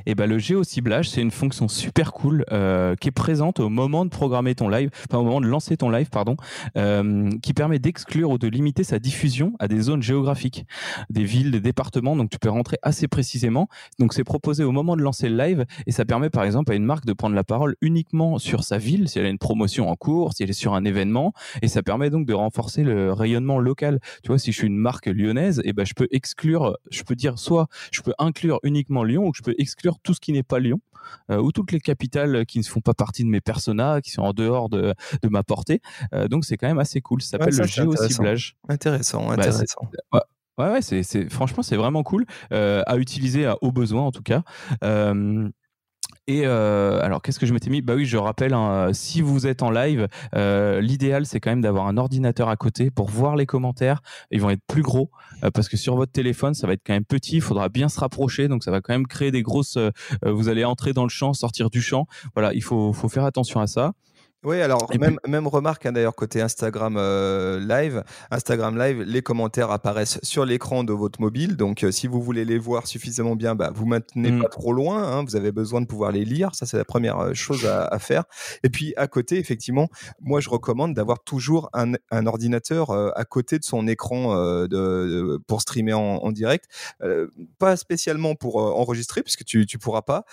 Et 0.05 0.15
ben 0.15 0.29
le 0.29 0.37
géociblage, 0.37 1.09
c'est 1.09 1.21
une 1.21 1.31
fonction 1.31 1.67
super 1.67 2.13
cool 2.13 2.45
euh, 2.51 2.95
qui 2.95 3.07
est 3.07 3.11
présente 3.11 3.59
au 3.59 3.69
moment 3.69 4.05
de 4.05 4.09
programmer 4.09 4.55
ton 4.55 4.69
live, 4.69 4.89
enfin 5.09 5.19
au 5.19 5.23
moment 5.23 5.41
de 5.41 5.47
lancer 5.47 5.77
ton 5.77 5.89
live, 5.89 6.09
pardon, 6.09 6.35
euh, 6.77 7.29
qui 7.41 7.53
permet 7.53 7.79
d'exclure 7.79 8.29
ou 8.29 8.37
de 8.37 8.47
limiter 8.47 8.83
sa 8.83 8.99
diffusion 8.99 9.53
à 9.59 9.67
des 9.67 9.81
zones 9.81 10.03
géographiques, 10.03 10.65
des 11.09 11.23
villes, 11.23 11.51
des 11.51 11.59
départements. 11.59 12.15
Donc 12.15 12.29
tu 12.29 12.39
peux 12.39 12.49
rentrer 12.49 12.77
assez 12.81 13.07
précisément. 13.07 13.67
Donc 13.99 14.13
c'est 14.13 14.23
proposé 14.23 14.63
au 14.63 14.71
moment 14.71 14.95
de 14.95 15.01
lancer 15.01 15.29
le 15.29 15.37
live 15.37 15.65
et 15.87 15.91
ça 15.91 16.05
permet 16.05 16.29
par 16.29 16.43
exemple 16.43 16.71
à 16.71 16.75
une 16.75 16.85
marque 16.85 17.05
de 17.05 17.13
prendre 17.13 17.35
la 17.35 17.43
parole 17.43 17.75
uniquement 17.81 18.37
sur 18.37 18.63
sa 18.63 18.77
ville, 18.77 19.09
si 19.09 19.19
elle 19.19 19.25
a 19.25 19.29
une 19.29 19.39
promotion 19.39 19.89
en 19.89 19.95
cours, 19.95 20.33
si 20.33 20.43
elle 20.43 20.49
est 20.49 20.53
sur 20.53 20.73
un 20.73 20.85
événement, 20.85 21.33
et 21.61 21.67
ça 21.67 21.81
permet 21.81 22.09
donc 22.09 22.25
de 22.25 22.33
renforcer 22.33 22.83
le 22.83 23.13
rayonnement 23.13 23.59
local. 23.59 23.99
Tu 24.23 24.27
vois, 24.27 24.39
si 24.39 24.51
je 24.51 24.57
suis 24.57 24.67
une 24.67 24.77
marque 24.77 25.07
lyonnaise, 25.07 25.59
et 25.59 25.69
eh 25.69 25.73
ben 25.73 25.85
je 25.85 25.93
peux 25.93 26.07
exclure, 26.11 26.77
je 26.91 27.03
peux 27.03 27.15
dire 27.15 27.39
soit 27.39 27.67
je 27.91 28.01
peux 28.01 28.13
inclure 28.19 28.59
uniquement 28.63 29.03
Lyon 29.03 29.27
ou 29.27 29.33
je 29.33 29.41
peux 29.41 29.55
exclure 29.63 29.97
tout 30.03 30.13
ce 30.13 30.19
qui 30.19 30.31
n'est 30.31 30.43
pas 30.43 30.59
Lyon. 30.59 30.79
Euh, 31.29 31.37
ou 31.37 31.51
toutes 31.51 31.73
les 31.73 31.81
capitales 31.81 32.45
qui 32.45 32.59
ne 32.59 32.63
font 32.63 32.79
pas 32.79 32.93
partie 32.93 33.23
de 33.23 33.29
mes 33.29 33.41
personas, 33.41 33.99
qui 33.99 34.11
sont 34.11 34.21
en 34.21 34.31
dehors 34.31 34.69
de, 34.69 34.93
de 35.21 35.27
ma 35.27 35.43
portée. 35.43 35.81
Euh, 36.13 36.29
donc 36.29 36.45
c'est 36.45 36.55
quand 36.55 36.67
même 36.67 36.79
assez 36.79 37.01
cool. 37.01 37.21
Ça 37.21 37.31
s'appelle 37.31 37.55
le 37.55 37.65
géociblage. 37.65 38.55
Intéressant, 38.69 39.27
bah, 39.27 39.33
intéressant. 39.33 39.89
ouais. 40.13 40.21
ouais, 40.57 40.81
c'est, 40.81 41.29
franchement, 41.29 41.61
c'est 41.61 41.75
vraiment 41.75 42.03
cool 42.03 42.25
euh, 42.53 42.83
à 42.87 42.97
utiliser 42.97 43.45
à, 43.45 43.57
au 43.61 43.73
besoin 43.73 44.03
en 44.03 44.11
tout 44.11 44.23
cas. 44.23 44.43
Et 46.27 46.45
euh, 46.45 47.01
alors, 47.01 47.21
qu'est-ce 47.21 47.39
que 47.39 47.45
je 47.45 47.53
m'étais 47.53 47.69
mis? 47.69 47.81
Bah 47.81 47.95
oui, 47.95 48.05
je 48.05 48.15
rappelle, 48.15 48.53
hein, 48.53 48.91
si 48.93 49.21
vous 49.21 49.45
êtes 49.45 49.61
en 49.61 49.69
live, 49.69 50.07
euh, 50.35 50.79
l'idéal 50.79 51.25
c'est 51.25 51.41
quand 51.41 51.49
même 51.49 51.61
d'avoir 51.61 51.87
un 51.87 51.97
ordinateur 51.97 52.47
à 52.47 52.55
côté 52.55 52.91
pour 52.91 53.09
voir 53.09 53.35
les 53.35 53.45
commentaires. 53.45 54.01
Ils 54.31 54.39
vont 54.39 54.49
être 54.49 54.63
plus 54.65 54.83
gros 54.83 55.11
euh, 55.43 55.51
parce 55.51 55.67
que 55.67 55.75
sur 55.75 55.95
votre 55.97 56.13
téléphone, 56.13 56.53
ça 56.53 56.65
va 56.65 56.73
être 56.73 56.81
quand 56.85 56.93
même 56.93 57.03
petit. 57.03 57.35
Il 57.35 57.41
faudra 57.41 57.67
bien 57.67 57.89
se 57.89 57.99
rapprocher, 57.99 58.47
donc 58.47 58.63
ça 58.63 58.71
va 58.71 58.79
quand 58.79 58.93
même 58.93 59.07
créer 59.07 59.31
des 59.31 59.41
grosses. 59.41 59.77
vous 60.25 60.47
allez 60.47 60.63
entrer 60.63 60.93
dans 60.93 61.03
le 61.03 61.09
champ, 61.09 61.33
sortir 61.33 61.69
du 61.69 61.81
champ. 61.81 62.07
Voilà, 62.35 62.53
il 62.53 62.63
faut, 62.63 62.93
faut 62.93 63.09
faire 63.09 63.25
attention 63.25 63.59
à 63.59 63.67
ça. 63.67 63.93
Oui, 64.43 64.59
alors 64.61 64.89
même, 64.99 65.19
même 65.25 65.47
remarque 65.47 65.85
hein, 65.85 65.93
d'ailleurs 65.93 66.15
côté 66.15 66.41
Instagram 66.41 66.97
euh, 66.97 67.59
Live. 67.61 68.03
Instagram 68.29 68.77
Live, 68.77 69.01
les 69.01 69.21
commentaires 69.21 69.71
apparaissent 69.71 70.19
sur 70.21 70.43
l'écran 70.43 70.83
de 70.83 70.91
votre 70.91 71.21
mobile. 71.21 71.55
Donc 71.55 71.83
euh, 71.83 71.91
si 71.91 72.07
vous 72.07 72.21
voulez 72.21 72.43
les 72.43 72.57
voir 72.57 72.85
suffisamment 72.85 73.37
bien, 73.37 73.55
bah, 73.55 73.71
vous 73.73 73.85
maintenez 73.85 74.31
mmh. 74.31 74.41
pas 74.41 74.49
trop 74.49 74.73
loin. 74.73 75.01
Hein, 75.01 75.23
vous 75.23 75.37
avez 75.37 75.53
besoin 75.53 75.79
de 75.79 75.85
pouvoir 75.85 76.11
les 76.11 76.25
lire. 76.25 76.55
Ça, 76.55 76.65
c'est 76.65 76.75
la 76.75 76.83
première 76.83 77.19
euh, 77.19 77.33
chose 77.33 77.65
à, 77.65 77.85
à, 77.85 77.99
faire. 77.99 78.25
Et 78.63 78.69
puis 78.69 78.93
à 78.97 79.07
côté, 79.07 79.37
effectivement, 79.39 79.87
moi 80.19 80.41
je 80.41 80.49
recommande 80.49 80.93
d'avoir 80.93 81.23
toujours 81.23 81.69
un, 81.71 81.93
un 82.11 82.25
ordinateur 82.25 82.91
à 82.91 83.25
côté 83.25 83.59
de 83.59 83.63
son 83.63 83.87
écran 83.87 84.35
de, 84.67 85.39
pour 85.47 85.61
streamer 85.61 85.93
en, 85.93 86.17
en 86.17 86.31
direct. 86.31 86.65
pas 87.59 87.77
spécialement 87.77 88.35
pour 88.35 88.57
enregistrer, 88.57 89.23
puisque 89.23 89.45
tu, 89.45 89.65
tu 89.65 89.77
pourras 89.77 90.01
pas. 90.01 90.25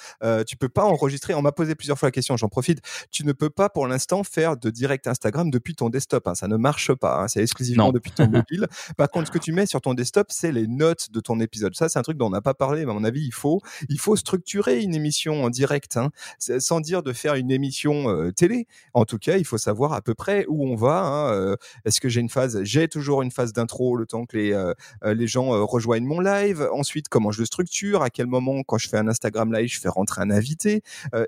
tu 0.46 0.56
peux 0.56 0.68
pas 0.68 0.84
enregistrer. 0.84 1.34
On 1.34 1.42
m'a 1.42 1.52
posé 1.52 1.74
plusieurs 1.74 1.98
fois 1.98 2.08
la 2.08 2.12
question, 2.12 2.36
j'en 2.36 2.48
profite. 2.48 2.80
Tu 3.10 3.24
ne 3.24 3.32
peux 3.32 3.50
pas 3.50 3.68
pour 3.68 3.86
l'instant 3.86 3.99
faire 4.24 4.56
de 4.56 4.70
direct 4.70 5.06
Instagram 5.06 5.50
depuis 5.50 5.74
ton 5.74 5.88
desktop. 5.88 6.26
Hein. 6.28 6.34
Ça 6.34 6.48
ne 6.48 6.56
marche 6.56 6.92
pas. 6.94 7.22
Hein. 7.22 7.28
C'est 7.28 7.42
exclusivement 7.42 7.92
depuis 7.92 8.10
ton 8.10 8.28
mobile. 8.30 8.66
Par 8.96 9.08
contre, 9.10 9.28
ce 9.28 9.32
que 9.32 9.38
tu 9.38 9.52
mets 9.52 9.66
sur 9.66 9.80
ton 9.80 9.94
desktop, 9.94 10.28
c'est 10.30 10.52
les 10.52 10.66
notes 10.66 11.10
de 11.10 11.20
ton 11.20 11.40
épisode. 11.40 11.74
Ça, 11.74 11.88
c'est 11.88 11.98
un 11.98 12.02
truc 12.02 12.16
dont 12.16 12.26
on 12.26 12.30
n'a 12.30 12.40
pas 12.40 12.54
parlé, 12.54 12.84
mais 12.84 12.90
à 12.90 12.94
mon 12.94 13.04
avis, 13.04 13.24
il 13.24 13.32
faut, 13.32 13.60
il 13.88 13.98
faut 13.98 14.16
structurer 14.16 14.80
une 14.80 14.94
émission 14.94 15.44
en 15.44 15.50
direct, 15.50 15.96
hein. 15.96 16.10
sans 16.38 16.80
dire 16.80 17.02
de 17.02 17.12
faire 17.12 17.34
une 17.34 17.50
émission 17.50 18.08
euh, 18.08 18.32
télé. 18.32 18.66
En 18.94 19.04
tout 19.04 19.18
cas, 19.18 19.36
il 19.36 19.44
faut 19.44 19.58
savoir 19.58 19.92
à 19.92 20.00
peu 20.00 20.14
près 20.14 20.44
où 20.48 20.66
on 20.66 20.76
va. 20.76 21.30
Euh. 21.32 21.56
Est-ce 21.84 22.00
que 22.00 22.08
j'ai 22.08 22.20
une 22.20 22.28
phase 22.28 22.62
J'ai 22.62 22.88
toujours 22.88 23.22
une 23.22 23.30
phase 23.30 23.52
d'intro 23.52 23.96
le 23.96 24.06
temps 24.06 24.26
que 24.26 24.36
les, 24.36 24.52
euh, 24.52 24.74
les 25.04 25.26
gens 25.26 25.66
rejoignent 25.66 26.06
mon 26.06 26.20
live. 26.20 26.68
Ensuite, 26.72 27.08
comment 27.08 27.30
je 27.30 27.40
le 27.40 27.46
structure 27.46 28.02
À 28.02 28.10
quel 28.10 28.26
moment, 28.26 28.62
quand 28.62 28.78
je 28.78 28.88
fais 28.88 28.98
un 28.98 29.08
Instagram 29.08 29.52
live, 29.52 29.68
je 29.72 29.80
fais 29.80 29.88
rentrer 29.88 30.22
un 30.22 30.30
invité 30.30 30.82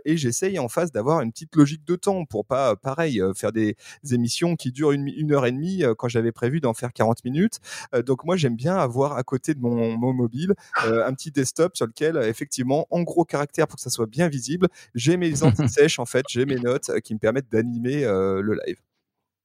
Et 0.04 0.16
j'essaye 0.16 0.58
en 0.58 0.68
face 0.68 0.92
d'avoir 0.92 1.20
une 1.20 1.32
petite 1.32 1.54
logique 1.56 1.84
de 1.84 1.96
temps 1.96 2.24
pour 2.24 2.44
pas 2.44 2.61
pareil, 2.82 3.22
faire 3.34 3.52
des, 3.52 3.76
émissions 4.10 4.56
qui 4.56 4.72
durent 4.72 4.92
une, 4.92 5.32
heure 5.32 5.46
et 5.46 5.52
demie 5.52 5.82
quand 5.98 6.08
j'avais 6.08 6.32
prévu 6.32 6.60
d'en 6.60 6.74
faire 6.74 6.92
40 6.92 7.24
minutes. 7.24 7.60
Donc 8.06 8.24
moi, 8.24 8.36
j'aime 8.36 8.56
bien 8.56 8.76
avoir 8.76 9.16
à 9.16 9.22
côté 9.22 9.54
de 9.54 9.60
mon, 9.60 9.96
mobile 10.12 10.54
un 10.76 11.12
petit 11.14 11.30
desktop 11.30 11.76
sur 11.76 11.86
lequel, 11.86 12.16
effectivement, 12.16 12.86
en 12.90 13.02
gros 13.02 13.24
caractère 13.24 13.66
pour 13.66 13.76
que 13.76 13.82
ça 13.82 13.90
soit 13.90 14.06
bien 14.06 14.28
visible, 14.28 14.68
j'ai 14.94 15.16
mes 15.16 15.42
anti-sèches, 15.42 15.98
en 15.98 16.06
fait, 16.06 16.24
j'ai 16.28 16.44
mes 16.44 16.56
notes 16.56 17.00
qui 17.00 17.14
me 17.14 17.18
permettent 17.18 17.50
d'animer 17.50 18.02
le 18.02 18.58
live. 18.66 18.76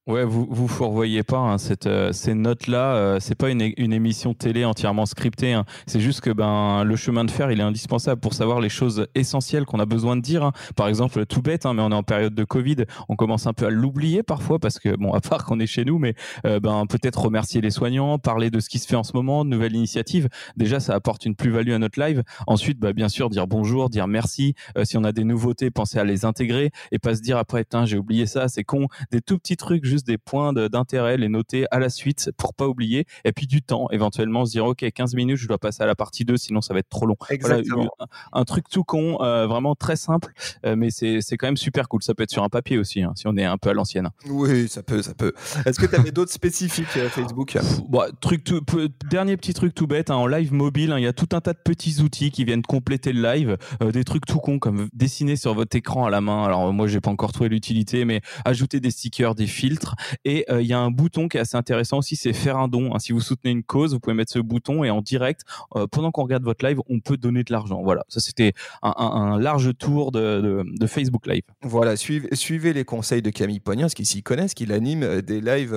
Ouais, 0.08 0.24
vous 0.24 0.48
vous 0.48 0.68
fourvoyez 0.68 1.22
pas 1.22 1.36
hein, 1.36 1.58
cette, 1.58 1.86
euh, 1.86 2.14
ces 2.14 2.32
notes-là. 2.32 2.94
Euh, 2.94 3.20
c'est 3.20 3.34
pas 3.34 3.50
une, 3.50 3.74
une, 3.76 3.92
émission 3.92 4.32
télé 4.32 4.64
entièrement 4.64 5.04
scriptée. 5.04 5.52
Hein. 5.52 5.66
C'est 5.86 6.00
juste 6.00 6.22
que 6.22 6.30
ben 6.30 6.82
le 6.82 6.96
chemin 6.96 7.26
de 7.26 7.30
fer, 7.30 7.52
il 7.52 7.60
est 7.60 7.62
indispensable 7.62 8.18
pour 8.18 8.32
savoir 8.32 8.60
les 8.60 8.70
choses 8.70 9.06
essentielles 9.14 9.66
qu'on 9.66 9.80
a 9.80 9.84
besoin 9.84 10.16
de 10.16 10.22
dire. 10.22 10.44
Hein. 10.44 10.52
Par 10.76 10.88
exemple, 10.88 11.26
tout 11.26 11.42
bête, 11.42 11.66
hein, 11.66 11.74
mais 11.74 11.82
on 11.82 11.90
est 11.90 11.94
en 11.94 12.02
période 12.02 12.34
de 12.34 12.44
Covid, 12.44 12.86
on 13.10 13.16
commence 13.16 13.46
un 13.46 13.52
peu 13.52 13.66
à 13.66 13.70
l'oublier 13.70 14.22
parfois 14.22 14.58
parce 14.58 14.78
que 14.78 14.96
bon, 14.96 15.12
à 15.12 15.20
part 15.20 15.44
qu'on 15.44 15.60
est 15.60 15.66
chez 15.66 15.84
nous, 15.84 15.98
mais 15.98 16.14
euh, 16.46 16.58
ben 16.58 16.86
peut-être 16.86 17.20
remercier 17.20 17.60
les 17.60 17.70
soignants, 17.70 18.18
parler 18.18 18.48
de 18.50 18.60
ce 18.60 18.70
qui 18.70 18.78
se 18.78 18.86
fait 18.86 18.96
en 18.96 19.04
ce 19.04 19.12
moment, 19.12 19.44
de 19.44 19.50
nouvelles 19.50 19.76
initiatives. 19.76 20.30
Déjà, 20.56 20.80
ça 20.80 20.94
apporte 20.94 21.26
une 21.26 21.34
plus-value 21.34 21.72
à 21.72 21.78
notre 21.78 22.00
live. 22.00 22.22
Ensuite, 22.46 22.78
bah, 22.78 22.94
bien 22.94 23.10
sûr, 23.10 23.28
dire 23.28 23.46
bonjour, 23.46 23.90
dire 23.90 24.08
merci. 24.08 24.54
si 24.84 24.96
on 24.96 25.04
a 25.04 25.12
des 25.12 25.24
nouveautés, 25.24 25.70
penser 25.70 25.98
à 25.98 26.04
les 26.04 26.24
intégrer 26.24 26.70
et 26.92 26.98
pas 26.98 27.14
se 27.14 27.20
dire 27.20 27.36
après, 27.36 27.66
j'ai 27.84 27.98
oublié 27.98 28.24
ça, 28.24 28.48
c'est 28.48 28.64
con. 28.64 28.88
Des 29.10 29.20
tout 29.20 29.36
petits 29.36 29.58
trucs 29.58 29.84
des 30.04 30.18
points 30.18 30.52
d'intérêt, 30.52 31.16
les 31.16 31.28
noter 31.28 31.66
à 31.70 31.78
la 31.78 31.90
suite 31.90 32.30
pour 32.36 32.54
pas 32.54 32.66
oublier. 32.66 33.06
Et 33.24 33.32
puis 33.32 33.46
du 33.46 33.62
temps, 33.62 33.88
éventuellement 33.90 34.44
se 34.44 34.52
dire, 34.52 34.66
OK, 34.66 34.84
15 34.90 35.14
minutes, 35.14 35.36
je 35.36 35.48
dois 35.48 35.58
passer 35.58 35.82
à 35.82 35.86
la 35.86 35.94
partie 35.94 36.24
2, 36.24 36.36
sinon 36.36 36.60
ça 36.60 36.74
va 36.74 36.80
être 36.80 36.88
trop 36.88 37.06
long. 37.06 37.16
Exactement. 37.30 37.88
un, 38.32 38.44
truc 38.44 38.68
tout 38.68 38.84
con, 38.84 39.18
euh, 39.22 39.46
vraiment 39.46 39.74
très 39.74 39.96
simple, 39.96 40.32
euh, 40.64 40.76
mais 40.76 40.90
c'est 40.90 41.36
quand 41.36 41.46
même 41.46 41.56
super 41.56 41.88
cool. 41.88 42.02
Ça 42.02 42.14
peut 42.14 42.22
être 42.22 42.30
sur 42.30 42.42
un 42.42 42.48
papier 42.48 42.78
aussi, 42.78 43.02
hein, 43.02 43.12
si 43.16 43.26
on 43.26 43.36
est 43.36 43.44
un 43.44 43.58
peu 43.58 43.70
à 43.70 43.74
l'ancienne. 43.74 44.08
Oui, 44.28 44.68
ça 44.68 44.82
peut, 44.82 45.02
ça 45.02 45.14
peut. 45.14 45.32
Est-ce 45.66 45.78
que 45.78 45.86
tu 45.86 45.94
avais 45.94 46.10
d'autres 46.10 46.32
spécifiques 46.32 46.96
euh, 46.96 47.08
Facebook? 47.08 47.58
Bon, 47.88 48.02
truc 48.20 48.44
tout, 48.44 48.62
Dernier 49.10 49.36
petit 49.36 49.54
truc 49.54 49.74
tout 49.74 49.86
bête, 49.86 50.10
hein, 50.10 50.16
en 50.16 50.26
live 50.26 50.52
mobile, 50.52 50.92
hein, 50.92 50.98
il 50.98 51.04
y 51.04 51.08
a 51.08 51.12
tout 51.12 51.28
un 51.32 51.40
tas 51.40 51.52
de 51.52 51.58
petits 51.58 52.00
outils 52.00 52.30
qui 52.30 52.44
viennent 52.44 52.62
compléter 52.62 53.12
le 53.12 53.22
live, 53.22 53.56
des 53.80 54.04
trucs 54.04 54.26
tout 54.26 54.38
cons 54.38 54.58
comme 54.58 54.88
dessiner 54.92 55.36
sur 55.36 55.54
votre 55.54 55.76
écran 55.76 56.04
à 56.04 56.10
la 56.10 56.20
main. 56.20 56.44
Alors 56.44 56.72
moi, 56.72 56.86
j'ai 56.86 57.00
pas 57.00 57.10
encore 57.10 57.32
trouvé 57.32 57.48
l'utilité, 57.48 58.04
mais 58.04 58.20
ajouter 58.44 58.80
des 58.80 58.90
stickers, 58.90 59.34
des 59.34 59.46
filtres, 59.46 59.87
et 60.24 60.44
euh, 60.50 60.62
il 60.62 60.66
y 60.66 60.72
a 60.72 60.78
un 60.78 60.90
bouton 60.90 61.28
qui 61.28 61.36
est 61.36 61.40
assez 61.40 61.56
intéressant 61.56 61.98
aussi, 61.98 62.16
c'est 62.16 62.32
faire 62.32 62.58
un 62.58 62.68
don. 62.68 62.94
Hein. 62.94 62.98
Si 62.98 63.12
vous 63.12 63.20
soutenez 63.20 63.52
une 63.52 63.62
cause, 63.62 63.92
vous 63.92 64.00
pouvez 64.00 64.14
mettre 64.14 64.32
ce 64.32 64.38
bouton 64.38 64.84
et 64.84 64.90
en 64.90 65.02
direct, 65.02 65.42
euh, 65.76 65.86
pendant 65.86 66.10
qu'on 66.10 66.22
regarde 66.22 66.44
votre 66.44 66.64
live, 66.66 66.80
on 66.88 67.00
peut 67.00 67.16
donner 67.16 67.44
de 67.44 67.52
l'argent. 67.52 67.82
Voilà, 67.82 68.04
ça 68.08 68.20
c'était 68.20 68.52
un, 68.82 69.38
large 69.38 69.76
tour 69.78 70.12
de, 70.12 70.64
Facebook 70.86 71.26
Live. 71.26 71.42
Voilà, 71.62 71.96
suivez, 71.96 72.28
suivez 72.32 72.72
les 72.72 72.84
conseils 72.84 73.22
de 73.22 73.30
Camille 73.30 73.60
Pognon, 73.60 73.82
parce 73.82 73.94
qu'il 73.94 74.06
s'y 74.06 74.22
connaît, 74.22 74.48
qu'il 74.48 74.72
anime 74.72 75.02
euh, 75.02 75.20
des 75.20 75.40
lives, 75.40 75.72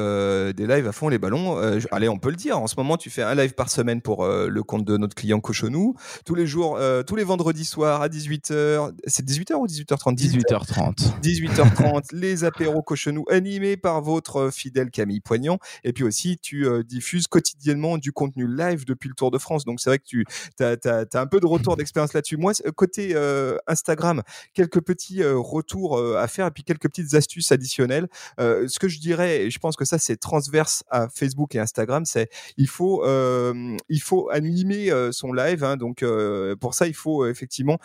des 0.55 0.67
lives 0.67 0.87
à 0.87 0.91
fond 0.91 1.09
les 1.09 1.17
ballons. 1.17 1.57
allez, 1.91 2.09
on 2.09 2.17
peut 2.17 2.29
le 2.29 2.35
dire. 2.35 2.57
En 2.59 2.67
ce 2.67 2.75
moment, 2.77 2.97
tu 2.97 3.09
fais 3.09 3.23
un 3.23 3.35
live 3.35 3.53
par 3.53 3.69
semaine 3.69 4.01
pour 4.01 4.25
le 4.25 4.63
compte 4.63 4.85
de 4.85 4.97
notre 4.97 5.15
client 5.15 5.39
Cochonou. 5.39 5.95
Tous 6.25 6.35
les 6.35 6.47
jours, 6.47 6.79
tous 7.05 7.15
les 7.15 7.23
vendredis 7.23 7.65
soirs 7.65 8.01
à 8.01 8.07
18h. 8.07 8.91
C'est 9.07 9.25
18h 9.25 9.55
ou 9.55 9.67
18h30 9.67 10.15
18h30. 10.15 11.19
18h30, 11.21 12.13
les 12.13 12.43
apéros 12.43 12.81
Cochonou 12.81 13.25
animés 13.29 13.77
par 13.77 14.00
votre 14.01 14.51
fidèle 14.51 14.91
Camille 14.91 15.21
Poignant. 15.21 15.59
Et 15.83 15.93
puis 15.93 16.03
aussi, 16.03 16.37
tu 16.37 16.67
euh, 16.67 16.83
diffuses 16.83 17.27
quotidiennement 17.27 17.97
du 17.97 18.11
contenu 18.11 18.47
live 18.47 18.85
depuis 18.85 19.09
le 19.09 19.15
Tour 19.15 19.31
de 19.31 19.37
France. 19.37 19.65
Donc 19.65 19.79
c'est 19.79 19.89
vrai 19.89 19.99
que 19.99 20.05
tu 20.05 20.25
as, 20.59 21.21
un 21.21 21.27
peu 21.27 21.39
de 21.39 21.45
retour 21.45 21.77
d'expérience 21.77 22.13
là-dessus. 22.13 22.37
Moi, 22.37 22.53
côté 22.75 23.11
euh, 23.13 23.57
Instagram, 23.67 24.21
quelques 24.53 24.81
petits 24.81 25.23
euh, 25.23 25.37
retours 25.37 25.99
à 26.17 26.27
faire 26.27 26.47
et 26.47 26.51
puis 26.51 26.63
quelques 26.63 26.89
petites 26.89 27.13
astuces 27.13 27.51
additionnelles. 27.51 28.07
ce 28.37 28.79
que 28.79 28.87
je 28.87 28.99
dirais, 28.99 29.43
et 29.43 29.49
je 29.49 29.59
pense 29.59 29.75
que 29.75 29.85
ça 29.85 29.97
c'est 29.97 30.17
transverse 30.17 30.83
à 30.89 31.07
Facebook 31.09 31.55
et 31.55 31.59
Instagram, 31.59 32.05
c'est 32.05 32.29
il 32.57 32.67
faut 32.67 33.03
il 33.89 34.01
faut 34.01 34.29
animer 34.29 34.91
son 35.11 35.33
live. 35.33 35.63
Hein. 35.63 35.77
donc 35.77 36.03
pour 36.59 36.73
ça, 36.73 36.87
il 36.87 36.93
faut 36.93 37.25
effectivement 37.25 37.79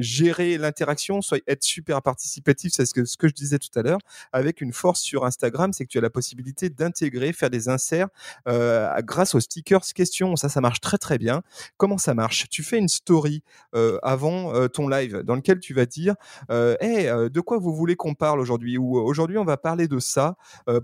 gérer 0.00 0.58
l'interaction, 0.58 1.22
soit 1.22 1.40
être 1.46 1.62
super 1.62 2.02
participatif, 2.02 2.72
c'est 2.74 2.86
ce 2.86 2.94
que, 2.94 3.04
ce 3.04 3.16
que 3.16 3.28
je 3.28 3.34
disais 3.34 3.58
tout 3.58 3.76
à 3.78 3.82
l'heure, 3.82 4.00
avec 4.32 4.60
une 4.60 4.72
force 4.72 5.00
sur 5.00 5.24
Instagram, 5.24 5.29
c'est 5.30 5.84
que 5.84 5.90
tu 5.90 5.98
as 5.98 6.00
la 6.00 6.10
possibilité 6.10 6.70
d'intégrer, 6.70 7.32
faire 7.32 7.50
des 7.50 7.68
inserts 7.68 8.08
euh, 8.48 8.90
grâce 9.02 9.34
aux 9.34 9.40
stickers 9.40 9.84
questions. 9.94 10.36
Ça, 10.36 10.48
ça 10.48 10.60
marche 10.60 10.80
très 10.80 10.98
très 10.98 11.18
bien. 11.18 11.42
Comment 11.76 11.98
ça 11.98 12.14
marche? 12.14 12.48
Tu 12.48 12.62
fais 12.62 12.78
une 12.78 12.88
story 12.88 13.42
euh, 13.74 13.98
avant 14.02 14.54
euh, 14.54 14.68
ton 14.68 14.88
live 14.88 15.22
dans 15.22 15.34
lequel 15.34 15.60
tu 15.60 15.74
vas 15.74 15.86
dire 15.86 16.14
hey, 16.50 17.06
de 17.06 17.40
quoi 17.40 17.58
vous 17.58 17.74
voulez 17.74 17.96
qu'on 17.96 18.14
parle 18.14 18.40
aujourd'hui? 18.40 18.78
Ou 18.78 18.98
aujourd'hui, 18.98 19.38
on 19.38 19.44
va 19.44 19.56
parler 19.56 19.88
de 19.88 19.98
ça. 19.98 20.36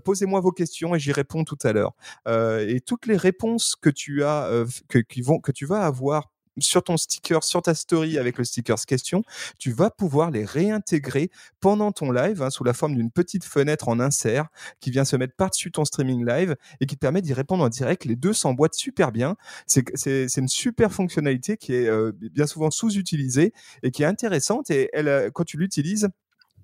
Posez-moi 0.03 0.39
vos 0.39 0.51
questions 0.51 0.95
et 0.95 0.99
j'y 0.99 1.11
réponds 1.11 1.43
tout 1.43 1.57
à 1.63 1.73
l'heure. 1.73 1.93
et 2.27 2.81
toutes 2.81 3.05
les 3.05 3.17
réponses 3.17 3.75
que 3.75 3.89
tu 3.89 4.23
as, 4.23 4.49
que, 4.87 4.99
qui 4.99 5.21
vont, 5.21 5.39
que 5.39 5.51
tu 5.51 5.65
vas 5.65 5.85
avoir 5.85 6.31
sur 6.59 6.83
ton 6.83 6.97
sticker, 6.97 7.43
sur 7.43 7.61
ta 7.61 7.73
story 7.73 8.17
avec 8.17 8.37
le 8.37 8.43
sticker 8.43 8.77
question, 8.85 9.23
tu 9.57 9.71
vas 9.71 9.89
pouvoir 9.89 10.31
les 10.31 10.45
réintégrer 10.45 11.29
pendant 11.59 11.91
ton 11.91 12.11
live 12.11 12.41
hein, 12.41 12.49
sous 12.49 12.63
la 12.63 12.73
forme 12.73 12.95
d'une 12.95 13.11
petite 13.11 13.43
fenêtre 13.43 13.89
en 13.89 13.99
insert 13.99 14.47
qui 14.79 14.91
vient 14.91 15.05
se 15.05 15.15
mettre 15.15 15.35
par-dessus 15.35 15.71
ton 15.71 15.85
streaming 15.85 16.25
live 16.25 16.55
et 16.79 16.85
qui 16.85 16.95
te 16.95 16.99
permet 16.99 17.21
d'y 17.21 17.33
répondre 17.33 17.63
en 17.63 17.69
direct. 17.69 18.05
Les 18.05 18.15
deux 18.15 18.33
s'emboîtent 18.33 18.75
super 18.75 19.11
bien. 19.11 19.35
C'est 19.65 20.37
une 20.37 20.47
super 20.47 20.91
fonctionnalité 20.91 21.57
qui 21.57 21.73
est 21.73 21.87
euh, 21.87 22.11
bien 22.13 22.47
souvent 22.47 22.71
sous-utilisée 22.71 23.53
et 23.83 23.91
qui 23.91 24.03
est 24.03 24.05
intéressante. 24.07 24.69
Et 24.69 24.89
elle, 24.93 25.07
euh, 25.07 25.29
quand 25.31 25.43
tu 25.43 25.57
l'utilises, 25.57 26.09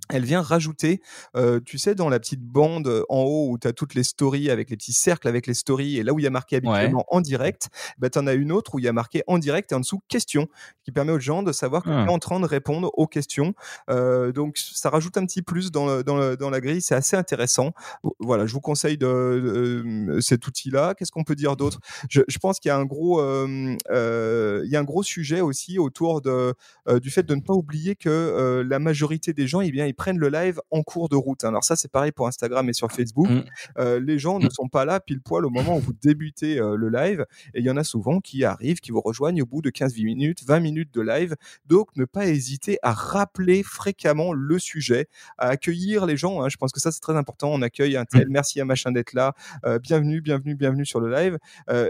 elle 0.09 0.25
vient 0.25 0.41
rajouter, 0.41 1.01
euh, 1.35 1.59
tu 1.63 1.77
sais, 1.77 1.95
dans 1.95 2.09
la 2.09 2.19
petite 2.19 2.41
bande 2.41 3.03
en 3.09 3.21
haut 3.21 3.49
où 3.51 3.57
tu 3.57 3.67
as 3.67 3.73
toutes 3.73 3.95
les 3.95 4.03
stories 4.03 4.49
avec 4.49 4.69
les 4.69 4.75
petits 4.75 4.93
cercles 4.93 5.27
avec 5.27 5.47
les 5.47 5.53
stories 5.53 5.97
et 5.97 6.03
là 6.03 6.13
où 6.13 6.19
il 6.19 6.23
y 6.23 6.27
a 6.27 6.31
marqué 6.31 6.57
habituellement 6.57 7.05
en 7.09 7.21
direct, 7.21 7.69
bah, 7.97 8.09
tu 8.09 8.19
en 8.19 8.27
as 8.27 8.33
une 8.33 8.51
autre 8.51 8.75
où 8.75 8.79
il 8.79 8.85
y 8.85 8.87
a 8.87 8.93
marqué 8.93 9.23
en 9.27 9.37
direct 9.37 9.71
et 9.71 9.75
en 9.75 9.79
dessous 9.79 10.01
question 10.09 10.47
qui 10.83 10.91
permet 10.91 11.13
aux 11.13 11.19
gens 11.19 11.43
de 11.43 11.51
savoir 11.51 11.83
qu'on 11.83 11.91
ah. 11.91 12.05
est 12.05 12.09
en 12.09 12.19
train 12.19 12.39
de 12.39 12.45
répondre 12.45 12.91
aux 12.95 13.07
questions. 13.07 13.53
Euh, 13.89 14.31
donc 14.31 14.57
ça 14.57 14.89
rajoute 14.89 15.17
un 15.17 15.25
petit 15.25 15.41
plus 15.41 15.71
dans, 15.71 16.01
dans, 16.01 16.35
dans 16.35 16.49
la 16.49 16.59
grille, 16.59 16.81
c'est 16.81 16.95
assez 16.95 17.15
intéressant. 17.15 17.71
Voilà, 18.19 18.45
je 18.45 18.53
vous 18.53 18.61
conseille 18.61 18.97
de, 18.97 20.17
cet 20.19 20.45
outil-là. 20.47 20.95
Qu'est-ce 20.95 21.11
qu'on 21.11 21.23
peut 21.23 21.35
dire 21.35 21.55
d'autre? 21.55 21.79
Je, 22.09 22.21
je, 22.27 22.37
pense 22.39 22.59
qu'il 22.59 22.69
y 22.69 22.71
a 22.71 22.77
un 22.77 22.85
gros, 22.85 23.21
il 23.21 24.69
y 24.69 24.75
a 24.75 24.79
un 24.79 24.83
gros 24.83 25.03
sujet 25.03 25.41
aussi 25.41 25.79
autour 25.79 26.21
de, 26.21 26.53
du 26.99 27.09
fait 27.09 27.23
de 27.23 27.35
ne 27.35 27.41
pas 27.41 27.53
oublier 27.53 27.95
que 27.95 28.63
la 28.67 28.79
majorité 28.79 29.33
des 29.33 29.47
gens, 29.47 29.61
eh 29.61 29.71
bien, 29.71 29.85
ils 29.93 29.95
prennent 29.95 30.17
le 30.17 30.29
live 30.29 30.59
en 30.71 30.81
cours 30.81 31.07
de 31.07 31.15
route. 31.15 31.43
Alors 31.43 31.63
ça, 31.63 31.75
c'est 31.75 31.91
pareil 31.91 32.11
pour 32.11 32.25
Instagram 32.25 32.67
et 32.67 32.73
sur 32.73 32.91
Facebook. 32.91 33.29
Mmh. 33.29 33.43
Euh, 33.77 33.99
les 33.99 34.17
gens 34.17 34.39
ne 34.39 34.47
mmh. 34.47 34.51
sont 34.51 34.67
pas 34.67 34.85
là 34.85 34.99
pile 34.99 35.21
poil 35.21 35.45
au 35.45 35.51
moment 35.51 35.77
où 35.77 35.79
vous 35.79 35.93
débutez 35.93 36.59
euh, 36.59 36.75
le 36.75 36.89
live. 36.89 37.27
Et 37.53 37.59
il 37.59 37.65
y 37.65 37.69
en 37.69 37.77
a 37.77 37.83
souvent 37.83 38.19
qui 38.19 38.43
arrivent, 38.43 38.79
qui 38.79 38.91
vous 38.91 39.01
rejoignent 39.01 39.43
au 39.43 39.45
bout 39.45 39.61
de 39.61 39.69
15 39.69 39.95
minutes, 39.97 40.43
20 40.47 40.59
minutes 40.61 40.93
de 40.93 41.01
live. 41.01 41.35
Donc, 41.67 41.95
ne 41.95 42.05
pas 42.05 42.25
hésiter 42.27 42.79
à 42.81 42.91
rappeler 42.91 43.61
fréquemment 43.61 44.33
le 44.33 44.57
sujet, 44.57 45.09
à 45.37 45.49
accueillir 45.49 46.07
les 46.07 46.17
gens. 46.17 46.41
Hein. 46.41 46.49
Je 46.49 46.57
pense 46.57 46.71
que 46.71 46.79
ça, 46.79 46.91
c'est 46.91 47.01
très 47.01 47.15
important. 47.15 47.49
On 47.53 47.61
accueille 47.61 47.95
un 47.95 48.05
tel, 48.05 48.27
mmh. 48.27 48.31
merci 48.31 48.61
à 48.61 48.65
machin 48.65 48.91
d'être 48.91 49.13
là, 49.13 49.35
euh, 49.65 49.77
bienvenue, 49.77 50.21
bienvenue, 50.21 50.55
bienvenue 50.55 50.87
sur 50.87 50.99
le 50.99 51.13
live. 51.13 51.37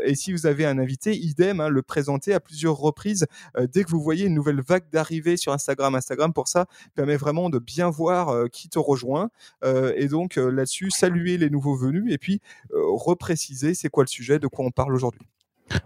et 0.03 0.15
si 0.15 0.33
vous 0.33 0.45
avez 0.45 0.65
un 0.65 0.77
invité, 0.77 1.15
idem, 1.15 1.61
hein, 1.61 1.69
le 1.69 1.81
présenter 1.81 2.33
à 2.33 2.41
plusieurs 2.41 2.75
reprises 2.75 3.27
dès 3.71 3.83
que 3.83 3.89
vous 3.89 4.01
voyez 4.01 4.25
une 4.25 4.33
nouvelle 4.33 4.61
vague 4.61 4.89
d'arrivée 4.91 5.37
sur 5.37 5.53
Instagram. 5.53 5.95
Instagram, 5.95 6.33
pour 6.33 6.47
ça, 6.47 6.65
permet 6.95 7.15
vraiment 7.15 7.49
de 7.49 7.59
bien 7.59 7.89
voir 7.93 8.49
qui 8.51 8.69
te 8.69 8.79
rejoint. 8.79 9.29
et 9.63 10.07
donc 10.07 10.35
là-dessus, 10.35 10.89
saluer 10.91 11.37
les 11.37 11.49
nouveaux 11.49 11.75
venus 11.75 12.11
et 12.11 12.17
puis 12.17 12.41
repréciser 12.71 13.73
c'est 13.73 13.89
quoi 13.89 14.03
le 14.03 14.09
sujet, 14.09 14.39
de 14.39 14.47
quoi 14.47 14.65
on 14.65 14.71
parle 14.71 14.93
aujourd'hui. 14.93 15.27